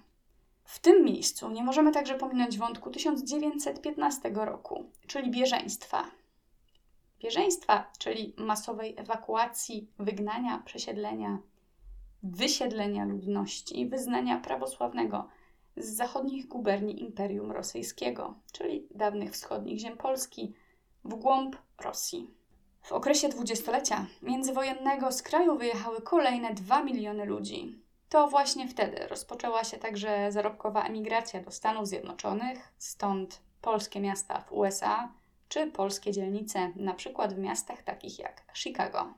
W 0.64 0.80
tym 0.80 1.06
miejscu 1.06 1.50
nie 1.50 1.64
możemy 1.64 1.92
także 1.92 2.16
pominąć 2.16 2.58
wątku 2.58 2.90
1915 2.92 4.30
roku, 4.34 4.86
czyli 5.08 5.32
bieżeństwa. 5.32 6.06
Bieżeństwa, 7.20 7.92
czyli 8.00 8.34
masowej 8.38 8.96
ewakuacji, 8.98 9.88
wygnania, 10.00 10.62
przesiedlenia, 10.66 11.38
wysiedlenia 12.24 13.06
ludności 13.06 13.88
wyznania 13.88 14.40
prawosławnego 14.40 15.28
z 15.78 15.96
zachodnich 15.96 16.48
guberni 16.48 17.02
Imperium 17.02 17.52
Rosyjskiego, 17.52 18.36
czyli 18.52 18.88
dawnych 18.92 19.32
wschodnich 19.32 19.80
ziem 19.80 19.98
Polski, 19.98 20.54
w 21.06 21.16
głąb 21.16 21.56
Rosji. 21.82 22.28
W 22.82 22.92
okresie 22.92 23.30
dwudziestolecia 23.30 24.06
międzywojennego 24.22 25.12
z 25.12 25.22
kraju 25.22 25.58
wyjechały 25.58 26.02
kolejne 26.02 26.54
2 26.54 26.84
miliony 26.84 27.26
ludzi. 27.26 27.82
To 28.10 28.28
właśnie 28.28 28.68
wtedy 28.68 29.08
rozpoczęła 29.08 29.64
się 29.64 29.78
także 29.78 30.32
zarobkowa 30.32 30.84
emigracja 30.84 31.42
do 31.42 31.52
Stanów 31.52 31.88
Zjednoczonych, 31.88 32.74
stąd 32.78 33.42
polskie 33.62 34.00
miasta 34.00 34.42
w 34.42 34.52
USA 34.52 35.14
czy 35.50 35.68
polskie 35.68 36.12
dzielnice, 36.12 36.72
na 36.76 36.94
przykład 36.94 37.34
w 37.34 37.38
miastach 37.38 37.84
takich 37.84 38.20
jak 38.20 38.44
Chicago. 38.54 39.14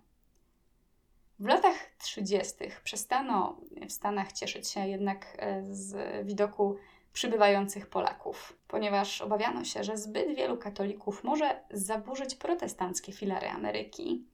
W 1.39 1.45
latach 1.45 1.75
30. 1.97 2.53
przestano 2.83 3.57
w 3.87 3.91
Stanach 3.91 4.31
cieszyć 4.31 4.67
się 4.67 4.87
jednak 4.87 5.37
e, 5.37 5.63
z 5.69 5.95
widoku 6.27 6.75
przybywających 7.13 7.87
Polaków, 7.87 8.57
ponieważ 8.67 9.21
obawiano 9.21 9.63
się, 9.63 9.83
że 9.83 9.97
zbyt 9.97 10.35
wielu 10.35 10.57
katolików 10.57 11.23
może 11.23 11.63
zaburzyć 11.71 12.35
protestanckie 12.35 13.13
filary 13.13 13.49
Ameryki. 13.49 14.25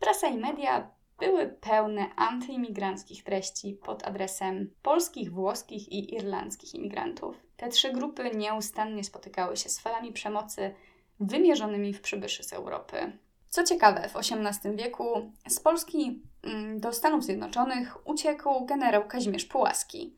Prasa 0.00 0.28
i 0.28 0.38
media 0.38 0.90
były 1.18 1.48
pełne 1.48 2.14
antyimigranckich 2.16 3.24
treści 3.24 3.78
pod 3.84 4.06
adresem 4.06 4.70
polskich, 4.82 5.32
włoskich 5.32 5.92
i 5.92 6.14
irlandzkich 6.14 6.74
imigrantów. 6.74 7.36
Te 7.56 7.68
trzy 7.68 7.92
grupy 7.92 8.30
nieustannie 8.30 9.04
spotykały 9.04 9.56
się 9.56 9.68
z 9.68 9.80
falami 9.80 10.12
przemocy 10.12 10.74
wymierzonymi 11.20 11.94
w 11.94 12.00
przybyszy 12.00 12.42
z 12.42 12.52
Europy. 12.52 13.18
Co 13.56 13.64
ciekawe, 13.64 14.08
w 14.08 14.16
XVIII 14.16 14.76
wieku 14.76 15.32
z 15.48 15.60
Polski 15.60 16.22
mm, 16.42 16.80
do 16.80 16.92
Stanów 16.92 17.24
Zjednoczonych 17.24 18.08
uciekł 18.08 18.66
generał 18.66 19.08
Kazimierz 19.08 19.44
Pułaski. 19.44 20.16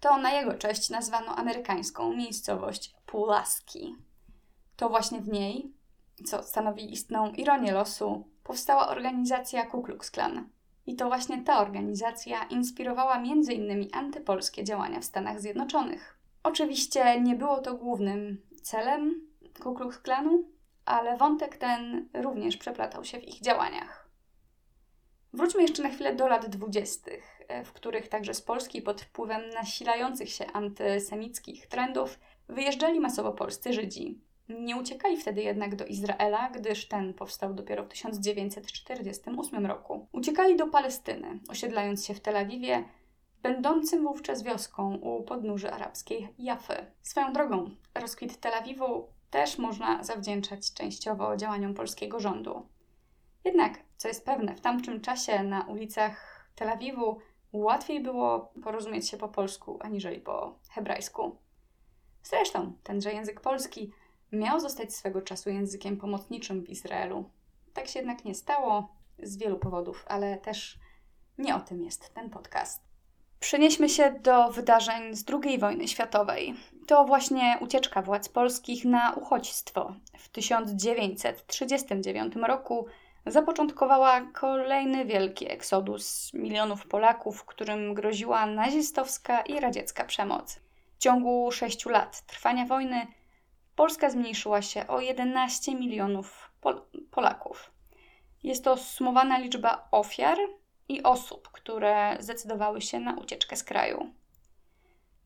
To 0.00 0.18
na 0.18 0.32
jego 0.32 0.54
cześć 0.54 0.90
nazwano 0.90 1.36
amerykańską 1.36 2.16
miejscowość 2.16 2.94
Pulaski. 3.06 3.96
To 4.76 4.88
właśnie 4.88 5.20
w 5.20 5.28
niej, 5.28 5.72
co 6.24 6.42
stanowi 6.42 6.92
istną 6.92 7.32
ironię 7.32 7.72
losu, 7.72 8.24
powstała 8.44 8.88
organizacja 8.88 9.66
Ku 9.66 9.82
Klux 9.82 10.10
Klan. 10.10 10.48
I 10.86 10.96
to 10.96 11.06
właśnie 11.06 11.42
ta 11.42 11.60
organizacja 11.60 12.44
inspirowała 12.44 13.16
m.in. 13.16 13.88
antypolskie 13.92 14.64
działania 14.64 15.00
w 15.00 15.04
Stanach 15.04 15.40
Zjednoczonych. 15.40 16.18
Oczywiście 16.42 17.20
nie 17.20 17.34
było 17.34 17.60
to 17.60 17.74
głównym 17.74 18.42
celem 18.62 19.28
Ku 19.62 19.74
Klux 19.74 19.98
Klanu, 19.98 20.44
ale 20.90 21.16
wątek 21.16 21.56
ten 21.56 22.08
również 22.14 22.56
przeplatał 22.56 23.04
się 23.04 23.20
w 23.20 23.28
ich 23.28 23.40
działaniach. 23.40 24.10
Wróćmy 25.32 25.62
jeszcze 25.62 25.82
na 25.82 25.88
chwilę 25.88 26.14
do 26.14 26.28
lat 26.28 26.48
dwudziestych, 26.48 27.40
e, 27.48 27.64
w 27.64 27.72
których 27.72 28.08
także 28.08 28.34
z 28.34 28.42
Polski 28.42 28.82
pod 28.82 29.00
wpływem 29.00 29.50
nasilających 29.50 30.30
się 30.30 30.46
antysemickich 30.46 31.66
trendów 31.66 32.18
wyjeżdżali 32.48 33.00
masowo 33.00 33.32
polscy 33.32 33.72
Żydzi. 33.72 34.20
Nie 34.48 34.76
uciekali 34.76 35.16
wtedy 35.16 35.42
jednak 35.42 35.76
do 35.76 35.86
Izraela, 35.86 36.50
gdyż 36.50 36.88
ten 36.88 37.14
powstał 37.14 37.54
dopiero 37.54 37.84
w 37.84 37.88
1948 37.88 39.66
roku. 39.66 40.06
Uciekali 40.12 40.56
do 40.56 40.66
Palestyny, 40.66 41.40
osiedlając 41.48 42.06
się 42.06 42.14
w 42.14 42.20
Tel 42.20 42.36
Awiwie, 42.36 42.84
będącym 43.42 44.02
wówczas 44.02 44.42
wioską 44.42 44.94
u 44.94 45.22
podnóży 45.22 45.70
arabskiej 45.70 46.28
Jafy. 46.38 46.86
Swoją 47.02 47.32
drogą, 47.32 47.70
rozkwit 47.94 48.40
Tel 48.40 48.54
Awiwu 48.54 49.19
też 49.30 49.58
można 49.58 50.04
zawdzięczać 50.04 50.72
częściowo 50.74 51.36
działaniom 51.36 51.74
polskiego 51.74 52.20
rządu. 52.20 52.66
Jednak, 53.44 53.78
co 53.96 54.08
jest 54.08 54.24
pewne, 54.24 54.56
w 54.56 54.60
tamtym 54.60 55.00
czasie 55.00 55.42
na 55.42 55.62
ulicach 55.62 56.46
Tel 56.54 56.68
Awiwu 56.68 57.18
łatwiej 57.52 58.02
było 58.02 58.52
porozumieć 58.62 59.08
się 59.08 59.16
po 59.16 59.28
polsku 59.28 59.78
aniżeli 59.80 60.20
po 60.20 60.58
hebrajsku. 60.70 61.36
Zresztą 62.22 62.72
tenże 62.82 63.12
język 63.12 63.40
polski 63.40 63.92
miał 64.32 64.60
zostać 64.60 64.94
swego 64.94 65.22
czasu 65.22 65.50
językiem 65.50 65.96
pomocniczym 65.96 66.64
w 66.64 66.68
Izraelu. 66.68 67.30
Tak 67.72 67.88
się 67.88 67.98
jednak 67.98 68.24
nie 68.24 68.34
stało 68.34 68.94
z 69.22 69.36
wielu 69.36 69.58
powodów, 69.58 70.04
ale 70.08 70.38
też 70.38 70.78
nie 71.38 71.56
o 71.56 71.60
tym 71.60 71.82
jest 71.82 72.14
ten 72.14 72.30
podcast. 72.30 72.82
Przenieśmy 73.40 73.88
się 73.88 74.10
do 74.22 74.50
wydarzeń 74.50 75.16
z 75.16 75.24
II 75.28 75.58
wojny 75.58 75.88
światowej. 75.88 76.54
To 76.90 77.04
właśnie 77.04 77.58
ucieczka 77.60 78.02
władz 78.02 78.28
polskich 78.28 78.84
na 78.84 79.12
uchodźstwo 79.12 79.94
w 80.18 80.28
1939 80.28 82.36
roku 82.36 82.86
zapoczątkowała 83.26 84.20
kolejny 84.20 85.04
wielki 85.04 85.52
eksodus 85.52 86.34
milionów 86.34 86.86
Polaków, 86.86 87.44
którym 87.44 87.94
groziła 87.94 88.46
nazistowska 88.46 89.40
i 89.40 89.60
radziecka 89.60 90.04
przemoc. 90.04 90.60
W 90.94 90.98
ciągu 90.98 91.52
sześciu 91.52 91.88
lat 91.88 92.26
trwania 92.26 92.66
wojny 92.66 93.06
Polska 93.76 94.10
zmniejszyła 94.10 94.62
się 94.62 94.86
o 94.86 95.00
11 95.00 95.74
milionów 95.74 96.50
Pol 96.60 96.82
Polaków. 97.10 97.70
Jest 98.42 98.64
to 98.64 98.76
sumowana 98.76 99.38
liczba 99.38 99.88
ofiar 99.90 100.38
i 100.88 101.02
osób, 101.02 101.48
które 101.48 102.16
zdecydowały 102.20 102.80
się 102.80 103.00
na 103.00 103.14
ucieczkę 103.14 103.56
z 103.56 103.64
kraju. 103.64 104.19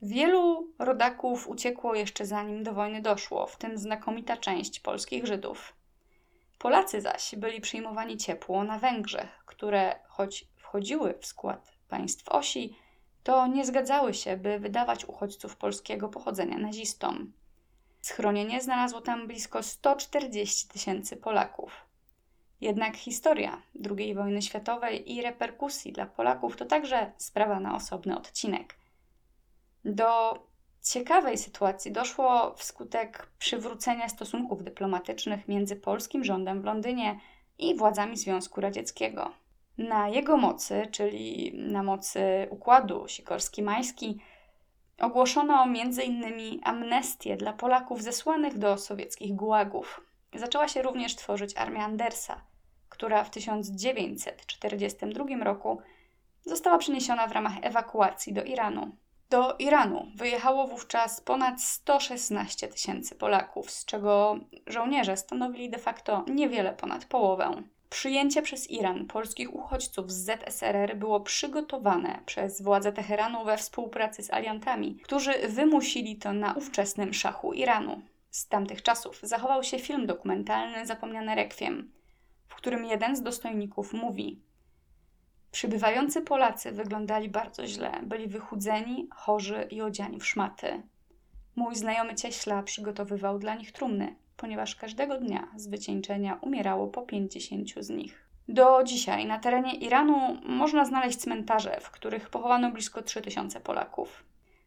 Wielu 0.02 0.72
rodaków 0.78 1.48
uciekło 1.48 1.94
jeszcze 1.94 2.26
zanim 2.26 2.62
do 2.62 2.74
wojny 2.74 3.02
doszło, 3.02 3.46
w 3.46 3.56
tym 3.56 3.78
znakomita 3.78 4.36
część 4.36 4.80
polskich 4.80 5.26
Żydów. 5.26 5.74
Polacy 6.58 7.00
zaś 7.00 7.34
byli 7.34 7.60
przyjmowani 7.60 8.16
ciepło 8.16 8.64
na 8.64 8.78
Węgrzech, 8.78 9.42
które, 9.46 9.98
choć 10.08 10.48
wchodziły 10.56 11.14
w 11.20 11.26
skład 11.26 11.72
państw 11.88 12.28
osi, 12.28 12.76
to 13.22 13.46
nie 13.46 13.64
zgadzały 13.64 14.14
się, 14.14 14.36
by 14.36 14.58
wydawać 14.58 15.04
uchodźców 15.04 15.56
polskiego 15.56 16.08
pochodzenia 16.08 16.58
nazistom. 16.58 17.32
Schronienie 18.00 18.60
znalazło 18.60 19.00
tam 19.00 19.26
blisko 19.26 19.62
140 19.62 20.68
tysięcy 20.68 21.16
Polaków. 21.16 21.72
Jednak 22.60 22.96
historia 22.96 23.62
II 23.98 24.14
wojny 24.14 24.42
światowej 24.42 25.12
i 25.12 25.22
reperkusji 25.22 25.92
dla 25.92 26.06
Polaków 26.06 26.56
to 26.56 26.64
także 26.64 27.12
sprawa 27.16 27.60
na 27.60 27.76
osobny 27.76 28.16
odcinek. 28.18 28.76
Do 29.84 30.38
ciekawej 30.82 31.38
sytuacji 31.38 31.92
doszło 31.92 32.54
wskutek 32.54 33.28
przywrócenia 33.38 34.08
stosunków 34.08 34.64
dyplomatycznych 34.64 35.48
między 35.48 35.76
polskim 35.76 36.24
rządem 36.24 36.62
w 36.62 36.64
Londynie 36.64 37.20
i 37.58 37.76
władzami 37.76 38.16
Związku 38.16 38.60
Radzieckiego. 38.60 39.32
Na 39.78 40.08
jego 40.08 40.36
mocy, 40.36 40.86
czyli 40.90 41.52
na 41.56 41.82
mocy 41.82 42.20
układu 42.50 43.04
sikorski-majski, 43.06 44.18
ogłoszono 44.98 45.62
m.in. 45.64 46.60
amnestię 46.62 47.36
dla 47.36 47.52
Polaków 47.52 48.02
zesłanych 48.02 48.58
do 48.58 48.78
sowieckich 48.78 49.34
gułagów. 49.34 50.00
Zaczęła 50.34 50.68
się 50.68 50.82
również 50.82 51.16
tworzyć 51.16 51.56
armia 51.56 51.84
Andersa, 51.84 52.40
która 52.88 53.24
w 53.24 53.30
1942 53.30 55.24
roku 55.44 55.80
została 56.44 56.78
przeniesiona 56.78 57.26
w 57.26 57.32
ramach 57.32 57.54
ewakuacji 57.62 58.32
do 58.32 58.44
Iranu. 58.44 58.96
Do 59.30 59.56
Iranu 59.58 60.06
wyjechało 60.14 60.66
wówczas 60.66 61.20
ponad 61.20 61.62
116 61.62 62.68
tysięcy 62.68 63.14
Polaków, 63.14 63.70
z 63.70 63.84
czego 63.84 64.38
żołnierze 64.66 65.16
stanowili 65.16 65.70
de 65.70 65.78
facto 65.78 66.24
niewiele 66.28 66.72
ponad 66.72 67.04
połowę. 67.04 67.62
Przyjęcie 67.90 68.42
przez 68.42 68.70
Iran 68.70 69.06
polskich 69.06 69.54
uchodźców 69.54 70.12
z 70.12 70.24
ZSRR 70.24 70.96
było 70.96 71.20
przygotowane 71.20 72.20
przez 72.26 72.62
władze 72.62 72.92
Teheranu 72.92 73.44
we 73.44 73.56
współpracy 73.56 74.22
z 74.22 74.30
aliantami, 74.30 74.96
którzy 74.96 75.32
wymusili 75.48 76.16
to 76.16 76.32
na 76.32 76.52
ówczesnym 76.52 77.14
szachu 77.14 77.52
Iranu. 77.52 78.02
Z 78.30 78.48
tamtych 78.48 78.82
czasów 78.82 79.20
zachował 79.22 79.62
się 79.64 79.78
film 79.78 80.06
dokumentalny 80.06 80.86
Zapomniane 80.86 81.34
Rekwiem, 81.34 81.92
w 82.48 82.54
którym 82.54 82.84
jeden 82.84 83.16
z 83.16 83.22
dostojników 83.22 83.92
mówi: 83.92 84.40
Przybywający 85.54 86.22
Polacy 86.22 86.72
wyglądali 86.72 87.28
bardzo 87.28 87.66
źle, 87.66 87.92
byli 88.02 88.28
wychudzeni, 88.28 89.08
chorzy 89.14 89.68
i 89.70 89.82
odziani 89.82 90.20
w 90.20 90.26
szmaty. 90.26 90.82
Mój 91.56 91.76
znajomy 91.76 92.14
cieśla 92.14 92.62
przygotowywał 92.62 93.38
dla 93.38 93.54
nich 93.54 93.72
trumny, 93.72 94.14
ponieważ 94.36 94.76
każdego 94.76 95.18
dnia 95.18 95.48
z 95.56 95.66
wycieńczenia 95.66 96.38
umierało 96.40 96.86
po 96.86 97.02
50 97.02 97.68
z 97.78 97.90
nich. 97.90 98.28
Do 98.48 98.84
dzisiaj 98.84 99.26
na 99.26 99.38
terenie 99.38 99.74
Iranu 99.74 100.36
można 100.46 100.84
znaleźć 100.84 101.18
cmentarze, 101.18 101.78
w 101.80 101.90
których 101.90 102.30
pochowano 102.30 102.70
blisko 102.70 103.02
3000 103.02 103.60
Polaków. 103.60 104.24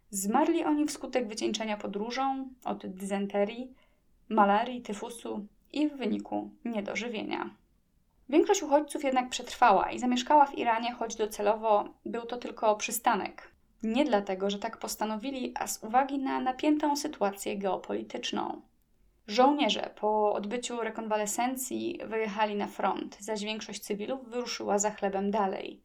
Zmarli 0.10 0.64
oni 0.64 0.86
wskutek 0.86 1.28
wycieńczenia 1.28 1.78
podróżą, 1.78 2.50
od 2.66 2.88
dysenterii, 2.88 3.74
malarii, 4.30 4.82
tyfusu 4.82 5.48
i 5.74 5.90
w 5.90 5.98
wyniku 5.98 6.52
niedożywienia. 6.66 7.50
Większość 8.30 8.64
uchodźców 8.64 9.04
jednak 9.04 9.30
przetrwała 9.30 9.92
i 9.92 10.00
zamieszkała 10.00 10.46
w 10.46 10.58
Iranie, 10.58 10.92
choć 10.92 11.16
docelowo 11.16 11.90
był 12.06 12.26
to 12.26 12.38
tylko 12.38 12.76
przystanek. 12.76 13.52
Nie 13.84 14.06
dlatego, 14.06 14.50
że 14.50 14.60
tak 14.60 14.78
postanowili, 14.78 15.54
a 15.60 15.68
z 15.68 15.84
uwagi 15.84 16.20
na 16.20 16.40
napiętą 16.40 16.96
sytuację 16.96 17.58
geopolityczną. 17.58 18.62
Żołnierze 19.28 19.90
po 20.00 20.34
odbyciu 20.34 20.82
rekonwalescencji 20.82 22.00
wyjechali 22.06 22.56
na 22.56 22.68
front, 22.68 23.18
zaś 23.20 23.44
większość 23.44 23.80
cywilów 23.80 24.30
wyruszyła 24.30 24.80
za 24.80 24.92
chlebem 24.92 25.32
dalej 25.32 25.82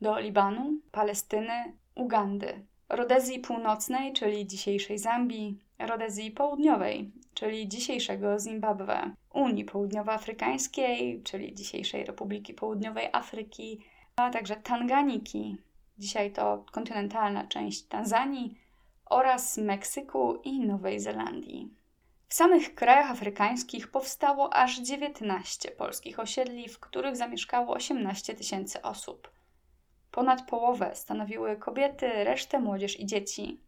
do 0.00 0.18
Libanu, 0.18 0.80
Palestyny, 0.92 1.72
Ugandy, 1.94 2.64
Rodezji 2.88 3.38
Północnej, 3.38 4.12
czyli 4.12 4.46
dzisiejszej 4.46 4.98
Zambii, 4.98 5.58
Rodezji 5.78 6.30
Południowej, 6.30 7.10
czyli 7.34 7.68
dzisiejszego 7.68 8.38
Zimbabwe, 8.38 9.10
Unii 9.34 9.64
Południowoafrykańskiej, 9.64 11.22
czyli 11.22 11.54
dzisiejszej 11.54 12.04
Republiki 12.04 12.54
Południowej 12.54 13.08
Afryki, 13.12 13.80
a 14.16 14.30
także 14.30 14.56
Tanganiki, 14.56 15.56
dzisiaj 15.98 16.32
to 16.32 16.64
kontynentalna 16.72 17.46
część 17.46 17.82
Tanzanii, 17.82 18.58
oraz 19.06 19.58
Meksyku 19.58 20.40
i 20.44 20.60
Nowej 20.60 21.00
Zelandii. 21.00 21.70
W 22.28 22.34
samych 22.34 22.74
krajach 22.74 23.10
afrykańskich 23.10 23.90
powstało 23.90 24.54
aż 24.54 24.78
19 24.78 25.70
polskich 25.70 26.20
osiedli, 26.20 26.68
w 26.68 26.80
których 26.80 27.16
zamieszkało 27.16 27.74
18 27.74 28.34
tysięcy 28.34 28.82
osób. 28.82 29.30
Ponad 30.10 30.48
połowę 30.48 30.90
stanowiły 30.94 31.56
kobiety, 31.56 32.24
resztę 32.24 32.60
młodzież 32.60 33.00
i 33.00 33.06
dzieci. 33.06 33.60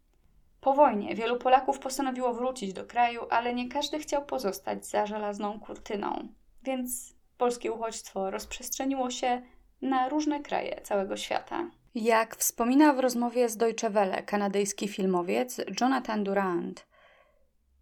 Po 0.61 0.73
wojnie 0.73 1.15
wielu 1.15 1.37
Polaków 1.37 1.79
postanowiło 1.79 2.33
wrócić 2.33 2.73
do 2.73 2.85
kraju, 2.85 3.21
ale 3.29 3.53
nie 3.53 3.69
każdy 3.69 3.99
chciał 3.99 4.25
pozostać 4.25 4.85
za 4.85 5.05
żelazną 5.05 5.59
kurtyną, 5.59 6.27
więc 6.63 7.15
polskie 7.37 7.71
uchodźstwo 7.71 8.31
rozprzestrzeniło 8.31 9.09
się 9.11 9.41
na 9.81 10.09
różne 10.09 10.39
kraje 10.39 10.81
całego 10.81 11.17
świata. 11.17 11.69
Jak 11.95 12.35
wspomina 12.35 12.93
w 12.93 12.99
rozmowie 12.99 13.49
z 13.49 13.57
Deutsche 13.57 13.89
Welle 13.89 14.23
kanadyjski 14.23 14.87
filmowiec 14.87 15.61
Jonathan 15.81 16.23
Durant, 16.23 16.87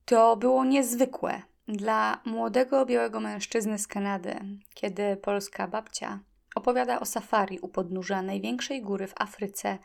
to 0.06 0.36
było 0.36 0.66
niezwykłe 0.66 1.42
dla 1.68 2.22
młodego 2.26 2.86
białego 2.86 3.20
mężczyzny 3.20 3.80
z 3.80 3.88
Kanady, 3.88 4.40
kiedy 4.74 5.18
polska 5.18 5.68
babcia 5.68 6.20
opowiada 6.56 7.00
o 7.00 7.06
safari 7.06 7.60
u 7.60 7.68
podnóża 7.68 8.22
największej 8.22 8.82
góry 8.82 9.08
w 9.08 9.14
Afryce. 9.22 9.78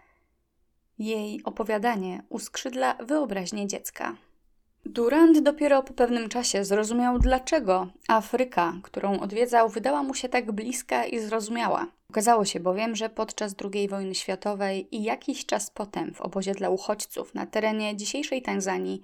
Jej 1.02 1.40
opowiadanie 1.44 2.22
uskrzydla 2.28 2.94
wyobraźnię 2.94 3.66
dziecka. 3.66 4.16
Durant 4.84 5.38
dopiero 5.38 5.82
po 5.82 5.92
pewnym 5.92 6.28
czasie 6.28 6.64
zrozumiał, 6.64 7.18
dlaczego 7.18 7.86
Afryka, 8.08 8.74
którą 8.82 9.20
odwiedzał, 9.20 9.68
wydała 9.68 10.02
mu 10.02 10.14
się 10.14 10.28
tak 10.28 10.52
bliska 10.52 11.04
i 11.04 11.18
zrozumiała. 11.18 11.86
Okazało 12.10 12.44
się 12.44 12.60
bowiem, 12.60 12.96
że 12.96 13.08
podczas 13.08 13.54
II 13.74 13.88
wojny 13.88 14.14
światowej 14.14 14.96
i 14.96 15.02
jakiś 15.02 15.46
czas 15.46 15.70
potem 15.70 16.14
w 16.14 16.20
obozie 16.20 16.54
dla 16.54 16.70
uchodźców 16.70 17.34
na 17.34 17.46
terenie 17.46 17.96
dzisiejszej 17.96 18.42
Tanzanii 18.42 19.02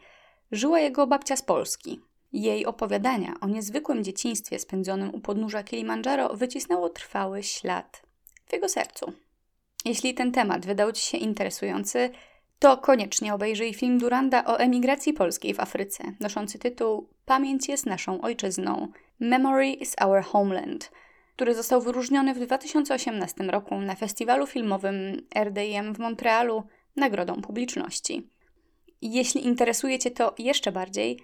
żyła 0.53 0.81
jego 0.81 1.07
babcia 1.07 1.37
z 1.37 1.43
Polski. 1.43 2.01
Jej 2.33 2.67
opowiadania 2.67 3.35
o 3.41 3.49
niezwykłym 3.49 4.05
dzieciństwie 4.05 4.59
spędzonym 4.59 5.15
u 5.15 5.21
podnóża 5.21 5.63
Kilimandżaro 5.63 6.29
wycisnęło 6.29 6.89
trwały 6.89 7.43
ślad 7.43 8.03
w 8.47 8.53
jego 8.53 8.69
sercu. 8.69 9.13
Jeśli 9.85 10.15
ten 10.15 10.33
temat 10.33 10.67
wydał 10.67 10.93
Ci 10.93 11.03
się 11.03 11.19
interesujący, 11.19 12.11
to 12.59 12.77
koniecznie 12.77 13.35
obejrzyj 13.35 13.75
film 13.75 13.99
Duranda 13.99 14.45
o 14.45 14.59
emigracji 14.59 15.13
polskiej 15.13 15.55
w 15.55 15.61
Afryce, 15.61 16.05
noszący 16.21 16.59
tytuł 16.59 17.09
Pamięć 17.25 17.69
jest 17.69 17.87
naszą 17.87 18.21
ojczyzną 18.21 18.89
Memory 19.21 19.71
is 19.71 19.97
our 20.01 20.23
homeland, 20.23 20.91
który 21.37 21.55
został 21.55 21.83
wyróżniony 21.83 22.35
w 22.35 22.39
2018 22.39 23.45
roku 23.45 23.81
na 23.81 23.95
festiwalu 23.95 24.47
filmowym 24.47 25.27
RDM 25.35 25.95
w 25.95 25.99
Montrealu 25.99 26.63
nagrodą 26.97 27.43
publiczności. 27.43 28.31
Jeśli 29.03 29.47
interesuje 29.47 29.99
Cię 29.99 30.11
to 30.11 30.35
jeszcze 30.39 30.73
bardziej, 30.73 31.21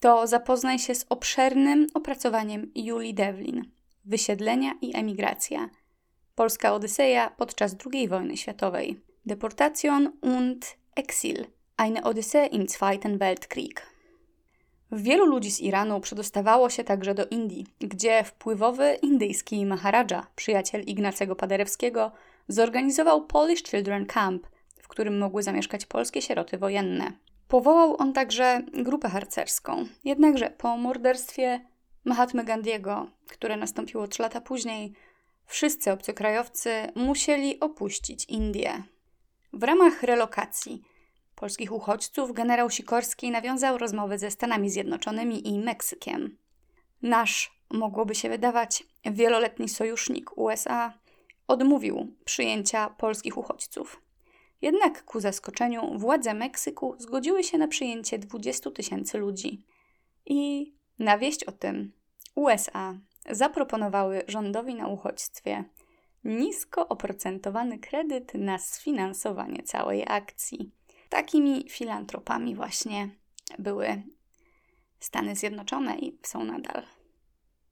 to 0.00 0.26
zapoznaj 0.26 0.78
się 0.78 0.94
z 0.94 1.06
obszernym 1.08 1.86
opracowaniem 1.94 2.72
Julii 2.74 3.14
Devlin 3.14 3.64
Wysiedlenia 4.04 4.72
i 4.80 4.96
emigracja. 4.96 5.70
Polska 6.38 6.74
Odyseja 6.74 7.30
podczas 7.30 7.76
II 7.92 8.08
wojny 8.08 8.36
światowej. 8.36 9.00
Deportation 9.26 10.12
und 10.22 10.76
Exil. 10.96 11.46
Eine 11.76 12.02
Odyssee 12.02 12.48
im 12.52 12.68
Zweiten 12.68 13.18
Weltkrieg. 13.18 13.86
Wielu 14.92 15.26
ludzi 15.26 15.50
z 15.50 15.60
Iranu 15.60 16.00
przedostawało 16.00 16.70
się 16.70 16.84
także 16.84 17.14
do 17.14 17.26
Indii, 17.26 17.66
gdzie 17.78 18.24
wpływowy 18.24 18.98
indyjski 19.02 19.66
Maharadża, 19.66 20.26
przyjaciel 20.36 20.82
Ignacego 20.82 21.36
Paderewskiego, 21.36 22.12
zorganizował 22.48 23.26
Polish 23.26 23.62
Children 23.62 24.06
Camp– 24.06 24.46
w 24.82 24.88
którym 24.88 25.18
mogły 25.18 25.42
zamieszkać 25.42 25.86
polskie 25.86 26.22
sieroty 26.22 26.58
wojenne. 26.58 27.12
Powołał 27.48 27.96
on 27.98 28.12
także 28.12 28.62
grupę 28.72 29.08
harcerską. 29.08 29.84
Jednakże 30.04 30.50
po 30.50 30.76
morderstwie 30.76 31.60
Mahatmy 32.04 32.44
Gandiego, 32.44 33.06
które 33.28 33.56
nastąpiło 33.56 34.08
trzy 34.08 34.22
lata 34.22 34.40
później, 34.40 34.94
wszyscy 35.48 35.92
obcokrajowcy 35.92 36.70
musieli 36.94 37.60
opuścić 37.60 38.24
Indię. 38.24 38.82
W 39.52 39.62
ramach 39.62 40.02
relokacji 40.02 40.82
polskich 41.34 41.72
uchodźców 41.72 42.32
generał 42.32 42.70
Sikorski 42.70 43.30
nawiązał 43.30 43.78
rozmowy 43.78 44.18
ze 44.18 44.30
Stanami 44.30 44.70
Zjednoczonymi 44.70 45.48
i 45.48 45.58
Meksykiem. 45.58 46.36
Nasz, 47.02 47.52
mogłoby 47.70 48.14
się 48.14 48.28
wydawać, 48.28 48.84
wieloletni 49.04 49.68
sojusznik 49.68 50.38
USA 50.38 50.98
odmówił 51.46 52.16
przyjęcia 52.24 52.90
polskich 52.90 53.38
uchodźców. 53.38 54.02
Jednak 54.62 55.04
ku 55.04 55.20
zaskoczeniu 55.20 55.98
władze 55.98 56.34
Meksyku 56.34 56.94
zgodziły 56.98 57.44
się 57.44 57.58
na 57.58 57.68
przyjęcie 57.68 58.18
20 58.18 58.70
tysięcy 58.70 59.18
ludzi. 59.18 59.66
I 60.26 60.72
na 60.98 61.18
wieść 61.18 61.44
o 61.44 61.52
tym 61.52 61.92
USA 62.34 62.98
zaproponowały 63.30 64.22
rządowi 64.28 64.74
na 64.74 64.88
uchodźstwie 64.88 65.64
nisko 66.24 66.88
oprocentowany 66.88 67.78
kredyt 67.78 68.34
na 68.34 68.58
sfinansowanie 68.58 69.62
całej 69.62 70.04
akcji. 70.08 70.70
Takimi 71.08 71.64
filantropami 71.68 72.54
właśnie 72.54 73.08
były 73.58 74.02
Stany 75.00 75.36
Zjednoczone 75.36 75.98
i 75.98 76.18
są 76.22 76.44
nadal. 76.44 76.82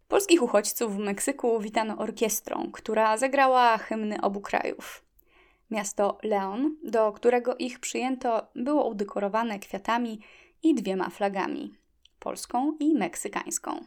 Polskich 0.09 0.43
uchodźców 0.43 0.97
w 0.97 0.99
Meksyku 0.99 1.61
witano 1.61 1.99
orkiestrą, 1.99 2.71
która 2.73 3.17
zagrała 3.17 3.79
hymny 3.79 4.21
obu 4.21 4.41
krajów. 4.41 5.05
Miasto 5.71 6.19
Leon, 6.23 6.77
do 6.85 7.13
którego 7.13 7.57
ich 7.57 7.81
przyjęto, 7.81 8.47
było 8.55 8.89
udekorowane 8.89 9.59
kwiatami 9.59 10.21
i 10.63 10.75
dwiema 10.75 11.11
flagami 11.11 11.75
polską 12.19 12.77
i 12.81 12.95
meksykańską. 12.95 13.85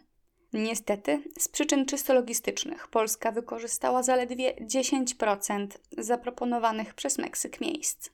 Niestety, 0.53 1.23
z 1.39 1.47
przyczyn 1.47 1.85
czysto 1.85 2.13
logistycznych, 2.13 2.87
Polska 2.87 3.31
wykorzystała 3.31 4.03
zaledwie 4.03 4.53
10% 4.53 5.67
zaproponowanych 5.97 6.93
przez 6.93 7.17
Meksyk 7.17 7.61
miejsc. 7.61 8.09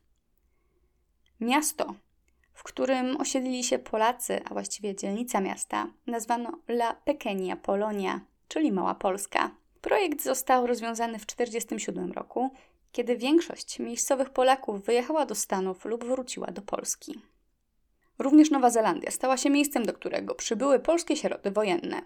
Miasto, 1.39 1.95
w 2.53 2.63
którym 2.63 3.21
osiedlili 3.21 3.63
się 3.63 3.79
Polacy, 3.79 4.41
a 4.45 4.53
właściwie 4.53 4.95
dzielnica 4.95 5.41
miasta, 5.41 5.87
nazwano 6.07 6.59
La 6.67 6.95
Pequeña 7.07 7.55
Polonia, 7.55 8.19
czyli 8.47 8.71
Mała 8.71 8.95
Polska. 8.95 9.51
Projekt 9.81 10.23
został 10.23 10.67
rozwiązany 10.67 11.19
w 11.19 11.25
1947 11.25 12.11
roku 12.11 12.51
kiedy 12.95 13.17
większość 13.17 13.79
miejscowych 13.79 14.29
Polaków 14.29 14.85
wyjechała 14.85 15.25
do 15.25 15.35
Stanów 15.35 15.85
lub 15.85 16.05
wróciła 16.05 16.47
do 16.47 16.61
Polski. 16.61 17.21
Również 18.19 18.51
Nowa 18.51 18.69
Zelandia 18.69 19.11
stała 19.11 19.37
się 19.37 19.49
miejscem, 19.49 19.85
do 19.85 19.93
którego 19.93 20.35
przybyły 20.35 20.79
polskie 20.79 21.17
sieroty 21.17 21.51
wojenne. 21.51 22.01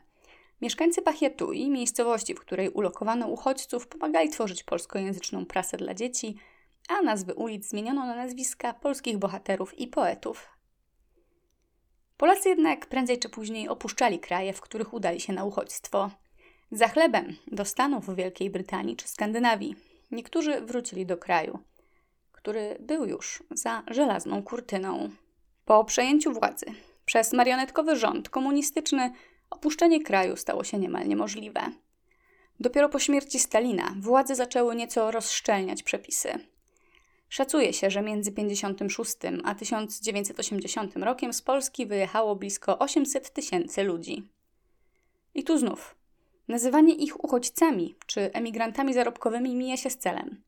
Mieszkańcy 0.61 1.01
Pachietu 1.01 1.51
i 1.53 1.69
miejscowości, 1.69 2.35
w 2.35 2.39
której 2.39 2.69
ulokowano 2.69 3.27
uchodźców, 3.27 3.87
pomagali 3.87 4.29
tworzyć 4.29 4.63
polskojęzyczną 4.63 5.45
prasę 5.45 5.77
dla 5.77 5.93
dzieci, 5.93 6.35
a 6.89 7.01
nazwy 7.01 7.33
ulic 7.33 7.69
zmieniono 7.69 8.05
na 8.05 8.15
nazwiska 8.15 8.73
polskich 8.73 9.17
bohaterów 9.17 9.79
i 9.79 9.87
poetów. 9.87 10.49
Polacy 12.17 12.49
jednak 12.49 12.85
prędzej 12.85 13.19
czy 13.19 13.29
później 13.29 13.69
opuszczali 13.69 14.19
kraje, 14.19 14.53
w 14.53 14.61
których 14.61 14.93
udali 14.93 15.19
się 15.19 15.33
na 15.33 15.43
uchodźstwo. 15.43 16.11
Za 16.71 16.87
chlebem 16.87 17.35
do 17.47 17.65
Stanów, 17.65 18.15
Wielkiej 18.15 18.49
Brytanii 18.49 18.95
czy 18.95 19.07
Skandynawii. 19.07 19.75
Niektórzy 20.11 20.61
wrócili 20.61 21.05
do 21.05 21.17
kraju, 21.17 21.59
który 22.31 22.77
był 22.79 23.05
już 23.05 23.43
za 23.51 23.83
żelazną 23.87 24.43
kurtyną. 24.43 25.09
Po 25.65 25.85
przejęciu 25.85 26.33
władzy 26.33 26.65
przez 27.05 27.33
marionetkowy 27.33 27.95
rząd 27.95 28.29
komunistyczny 28.29 29.11
opuszczenie 29.49 30.03
kraju 30.03 30.35
stało 30.35 30.63
się 30.63 30.77
niemal 30.77 31.07
niemożliwe. 31.07 31.61
Dopiero 32.59 32.89
po 32.89 32.99
śmierci 32.99 33.39
Stalina 33.39 33.95
władze 33.99 34.35
zaczęły 34.35 34.75
nieco 34.75 35.11
rozszczelniać 35.11 35.83
przepisy. 35.83 36.29
Szacuje 37.29 37.73
się, 37.73 37.89
że 37.89 38.01
między 38.01 38.31
1956 38.31 39.17
a 39.43 39.55
1980 39.55 40.97
rokiem 40.97 41.33
z 41.33 41.41
Polski 41.41 41.85
wyjechało 41.85 42.35
blisko 42.35 42.79
800 42.79 43.33
tysięcy 43.33 43.83
ludzi. 43.83 44.27
I 45.35 45.43
tu 45.43 45.57
znów, 45.57 45.95
nazywanie 46.47 46.93
ich 46.93 47.23
uchodźcami 47.23 47.95
czy 48.05 48.33
emigrantami 48.33 48.93
zarobkowymi 48.93 49.55
mija 49.55 49.77
się 49.77 49.89
z 49.89 49.97
celem, 49.97 50.41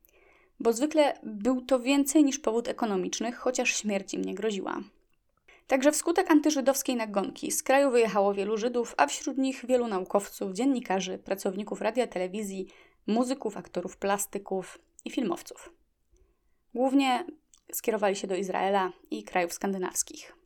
bo 0.60 0.72
zwykle 0.72 1.18
był 1.22 1.60
to 1.60 1.80
więcej 1.80 2.24
niż 2.24 2.38
powód 2.38 2.68
ekonomiczny, 2.68 3.32
chociaż 3.32 3.76
śmierć 3.76 4.14
im 4.14 4.24
nie 4.24 4.34
groziła. 4.34 4.80
Także 5.66 5.92
wskutek 5.92 6.30
antyżydowskiej 6.30 6.96
nagonki 6.96 7.52
z 7.52 7.62
kraju 7.62 7.90
wyjechało 7.90 8.34
wielu 8.34 8.56
Żydów, 8.56 8.94
a 8.96 9.06
wśród 9.06 9.38
nich 9.38 9.66
wielu 9.66 9.86
naukowców, 9.86 10.52
dziennikarzy, 10.52 11.18
pracowników 11.18 11.80
radia, 11.80 12.06
telewizji, 12.06 12.66
muzyków, 13.06 13.56
aktorów 13.56 13.96
plastyków 13.96 14.78
i 15.04 15.10
filmowców. 15.10 15.72
Głównie 16.74 17.24
skierowali 17.72 18.16
się 18.16 18.26
do 18.26 18.36
Izraela 18.36 18.92
i 19.10 19.24
krajów 19.24 19.52
skandynawskich. 19.52 20.36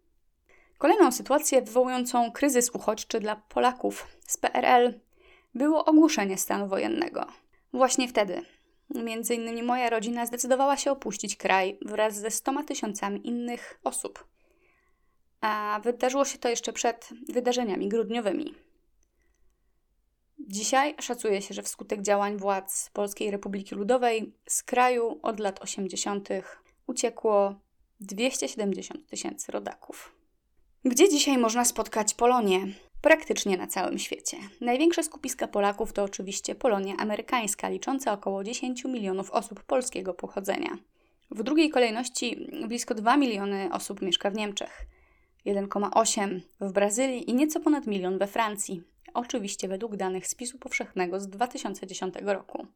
Kolejną 0.79 1.13
sytuację 1.13 1.63
wywołującą 1.63 2.33
kryzys 2.33 2.71
uchodźczy 2.71 3.21
dla 3.21 3.37
Polaków 3.37 4.07
z 4.27 4.37
PRL 4.37 5.01
było 5.55 5.85
ogłoszenie 5.85 6.39
stanu 6.39 6.69
wojennego. 6.69 7.27
Właśnie 7.73 8.09
wtedy, 8.09 8.43
między 8.95 9.35
innymi 9.35 9.63
moja 9.63 9.91
rodzina 9.91 10.27
zdecydowała 10.27 10.77
się 10.77 10.91
opuścić 10.91 11.37
kraj 11.37 11.79
wraz 11.83 12.15
ze 12.15 12.31
stoma 12.31 12.65
tysiącami 12.65 13.27
innych 13.29 13.81
osób. 13.85 14.27
A 15.41 15.81
wydarzyło 15.85 16.25
się 16.25 16.39
to 16.39 16.49
jeszcze 16.49 16.73
przed 16.73 17.09
wydarzeniami 17.29 17.89
grudniowymi. 17.89 18.55
Dzisiaj 20.39 20.95
szacuje 21.01 21.43
się, 21.43 21.55
że 21.55 21.63
wskutek 21.63 22.03
działań 22.03 22.37
władz 22.37 22.91
Polskiej 22.93 23.31
Republiki 23.31 23.75
Ludowej 23.75 24.33
z 24.49 24.63
kraju 24.63 25.19
od 25.23 25.41
lat 25.41 25.63
80. 25.63 26.29
uciekło 26.87 27.55
270 28.01 29.07
tysięcy 29.07 29.53
rodaków. 29.53 30.13
Gdzie 30.85 31.09
dzisiaj 31.09 31.39
można 31.39 31.65
spotkać 31.65 32.15
Polonię? 32.15 32.67
Praktycznie 33.01 33.57
na 33.57 33.67
całym 33.67 33.99
świecie. 33.99 34.37
Największe 34.61 35.03
skupiska 35.03 35.49
Polaków 35.49 35.93
to 35.93 36.05
oczywiście 36.05 36.55
Polonia 36.55 36.95
amerykańska, 36.97 37.69
licząca 37.69 38.13
około 38.13 38.45
10 38.45 38.85
milionów 38.85 39.31
osób 39.31 39.63
polskiego 39.63 40.15
pochodzenia. 40.15 40.79
W 41.31 41.43
drugiej 41.43 41.71
kolejności 41.71 42.49
blisko 42.69 42.95
2 42.95 43.17
miliony 43.17 43.69
osób 43.73 44.03
mieszka 44.03 44.31
w 44.31 44.35
Niemczech, 44.35 44.87
1,8 45.47 46.41
w 46.61 46.73
Brazylii 46.73 47.31
i 47.31 47.35
nieco 47.35 47.61
ponad 47.61 47.87
milion 47.87 48.19
we 48.19 48.27
Francji, 48.27 48.83
oczywiście 49.15 49.69
według 49.69 49.97
danych 49.97 50.27
spisu 50.27 50.59
powszechnego 50.59 51.21
z 51.21 51.29
2010 51.29 52.15
roku. 52.23 52.67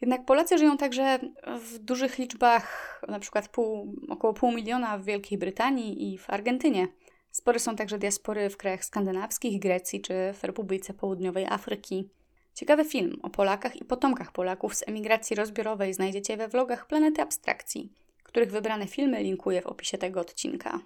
Jednak 0.00 0.24
Polacy 0.24 0.58
żyją 0.58 0.76
także 0.76 1.18
w 1.60 1.78
dużych 1.78 2.18
liczbach, 2.18 3.00
na 3.08 3.18
przykład 3.18 3.48
pół, 3.48 3.94
około 4.08 4.34
pół 4.34 4.52
miliona 4.52 4.98
w 4.98 5.04
Wielkiej 5.04 5.38
Brytanii 5.38 6.12
i 6.12 6.18
w 6.18 6.30
Argentynie. 6.30 6.88
Spore 7.30 7.58
są 7.58 7.76
także 7.76 7.98
diaspory 7.98 8.50
w 8.50 8.56
krajach 8.56 8.84
skandynawskich, 8.84 9.60
Grecji 9.60 10.00
czy 10.00 10.14
w 10.34 10.44
Republice 10.44 10.94
Południowej 10.94 11.46
Afryki. 11.46 12.08
Ciekawy 12.54 12.84
film 12.84 13.20
o 13.22 13.30
Polakach 13.30 13.76
i 13.76 13.84
potomkach 13.84 14.32
Polaków 14.32 14.74
z 14.74 14.88
emigracji 14.88 15.36
rozbiorowej 15.36 15.94
znajdziecie 15.94 16.36
we 16.36 16.48
vlogach 16.48 16.86
Planety 16.86 17.22
Abstrakcji, 17.22 17.92
których 18.22 18.50
wybrane 18.50 18.86
filmy 18.86 19.22
linkuję 19.22 19.62
w 19.62 19.66
opisie 19.66 19.98
tego 19.98 20.20
odcinka. 20.20 20.80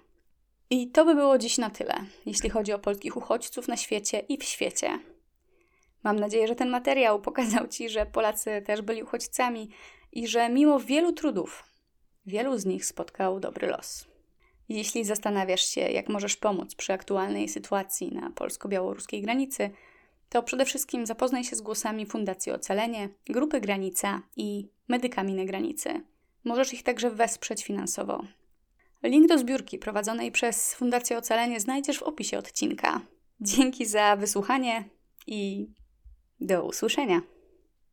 I 0.75 0.87
to 0.87 1.05
by 1.05 1.15
było 1.15 1.37
dziś 1.37 1.57
na 1.57 1.69
tyle, 1.69 1.93
jeśli 2.25 2.49
chodzi 2.49 2.73
o 2.73 2.79
polskich 2.79 3.17
uchodźców 3.17 3.67
na 3.67 3.77
świecie 3.77 4.19
i 4.19 4.37
w 4.37 4.43
świecie. 4.43 4.99
Mam 6.03 6.19
nadzieję, 6.19 6.47
że 6.47 6.55
ten 6.55 6.69
materiał 6.69 7.21
pokazał 7.21 7.67
Ci, 7.67 7.89
że 7.89 8.05
Polacy 8.05 8.61
też 8.65 8.81
byli 8.81 9.03
uchodźcami 9.03 9.69
i 10.11 10.27
że 10.27 10.49
mimo 10.49 10.79
wielu 10.79 11.13
trudów, 11.13 11.63
wielu 12.25 12.57
z 12.57 12.65
nich 12.65 12.85
spotkał 12.85 13.39
dobry 13.39 13.67
los. 13.67 14.07
Jeśli 14.69 15.05
zastanawiasz 15.05 15.65
się, 15.65 15.81
jak 15.81 16.09
możesz 16.09 16.35
pomóc 16.35 16.75
przy 16.75 16.93
aktualnej 16.93 17.49
sytuacji 17.49 18.11
na 18.11 18.29
polsko-białoruskiej 18.29 19.21
granicy, 19.21 19.69
to 20.29 20.43
przede 20.43 20.65
wszystkim 20.65 21.05
zapoznaj 21.05 21.43
się 21.43 21.55
z 21.55 21.61
głosami 21.61 22.05
Fundacji 22.05 22.51
Ocalenie, 22.51 23.09
Grupy 23.25 23.61
Granica 23.61 24.21
i 24.35 24.69
Medykami 24.87 25.33
na 25.33 25.45
Granicy. 25.45 26.01
Możesz 26.43 26.73
ich 26.73 26.83
także 26.83 27.11
wesprzeć 27.11 27.63
finansowo. 27.63 28.23
Link 29.09 29.27
do 29.27 29.37
zbiórki 29.37 29.79
prowadzonej 29.79 30.31
przez 30.31 30.73
Fundację 30.73 31.17
Ocalenie 31.17 31.59
znajdziesz 31.59 31.99
w 31.99 32.03
opisie 32.03 32.37
odcinka. 32.37 33.01
Dzięki 33.41 33.85
za 33.85 34.15
wysłuchanie 34.15 34.89
i 35.27 35.67
do 36.39 36.63
usłyszenia. 36.63 37.21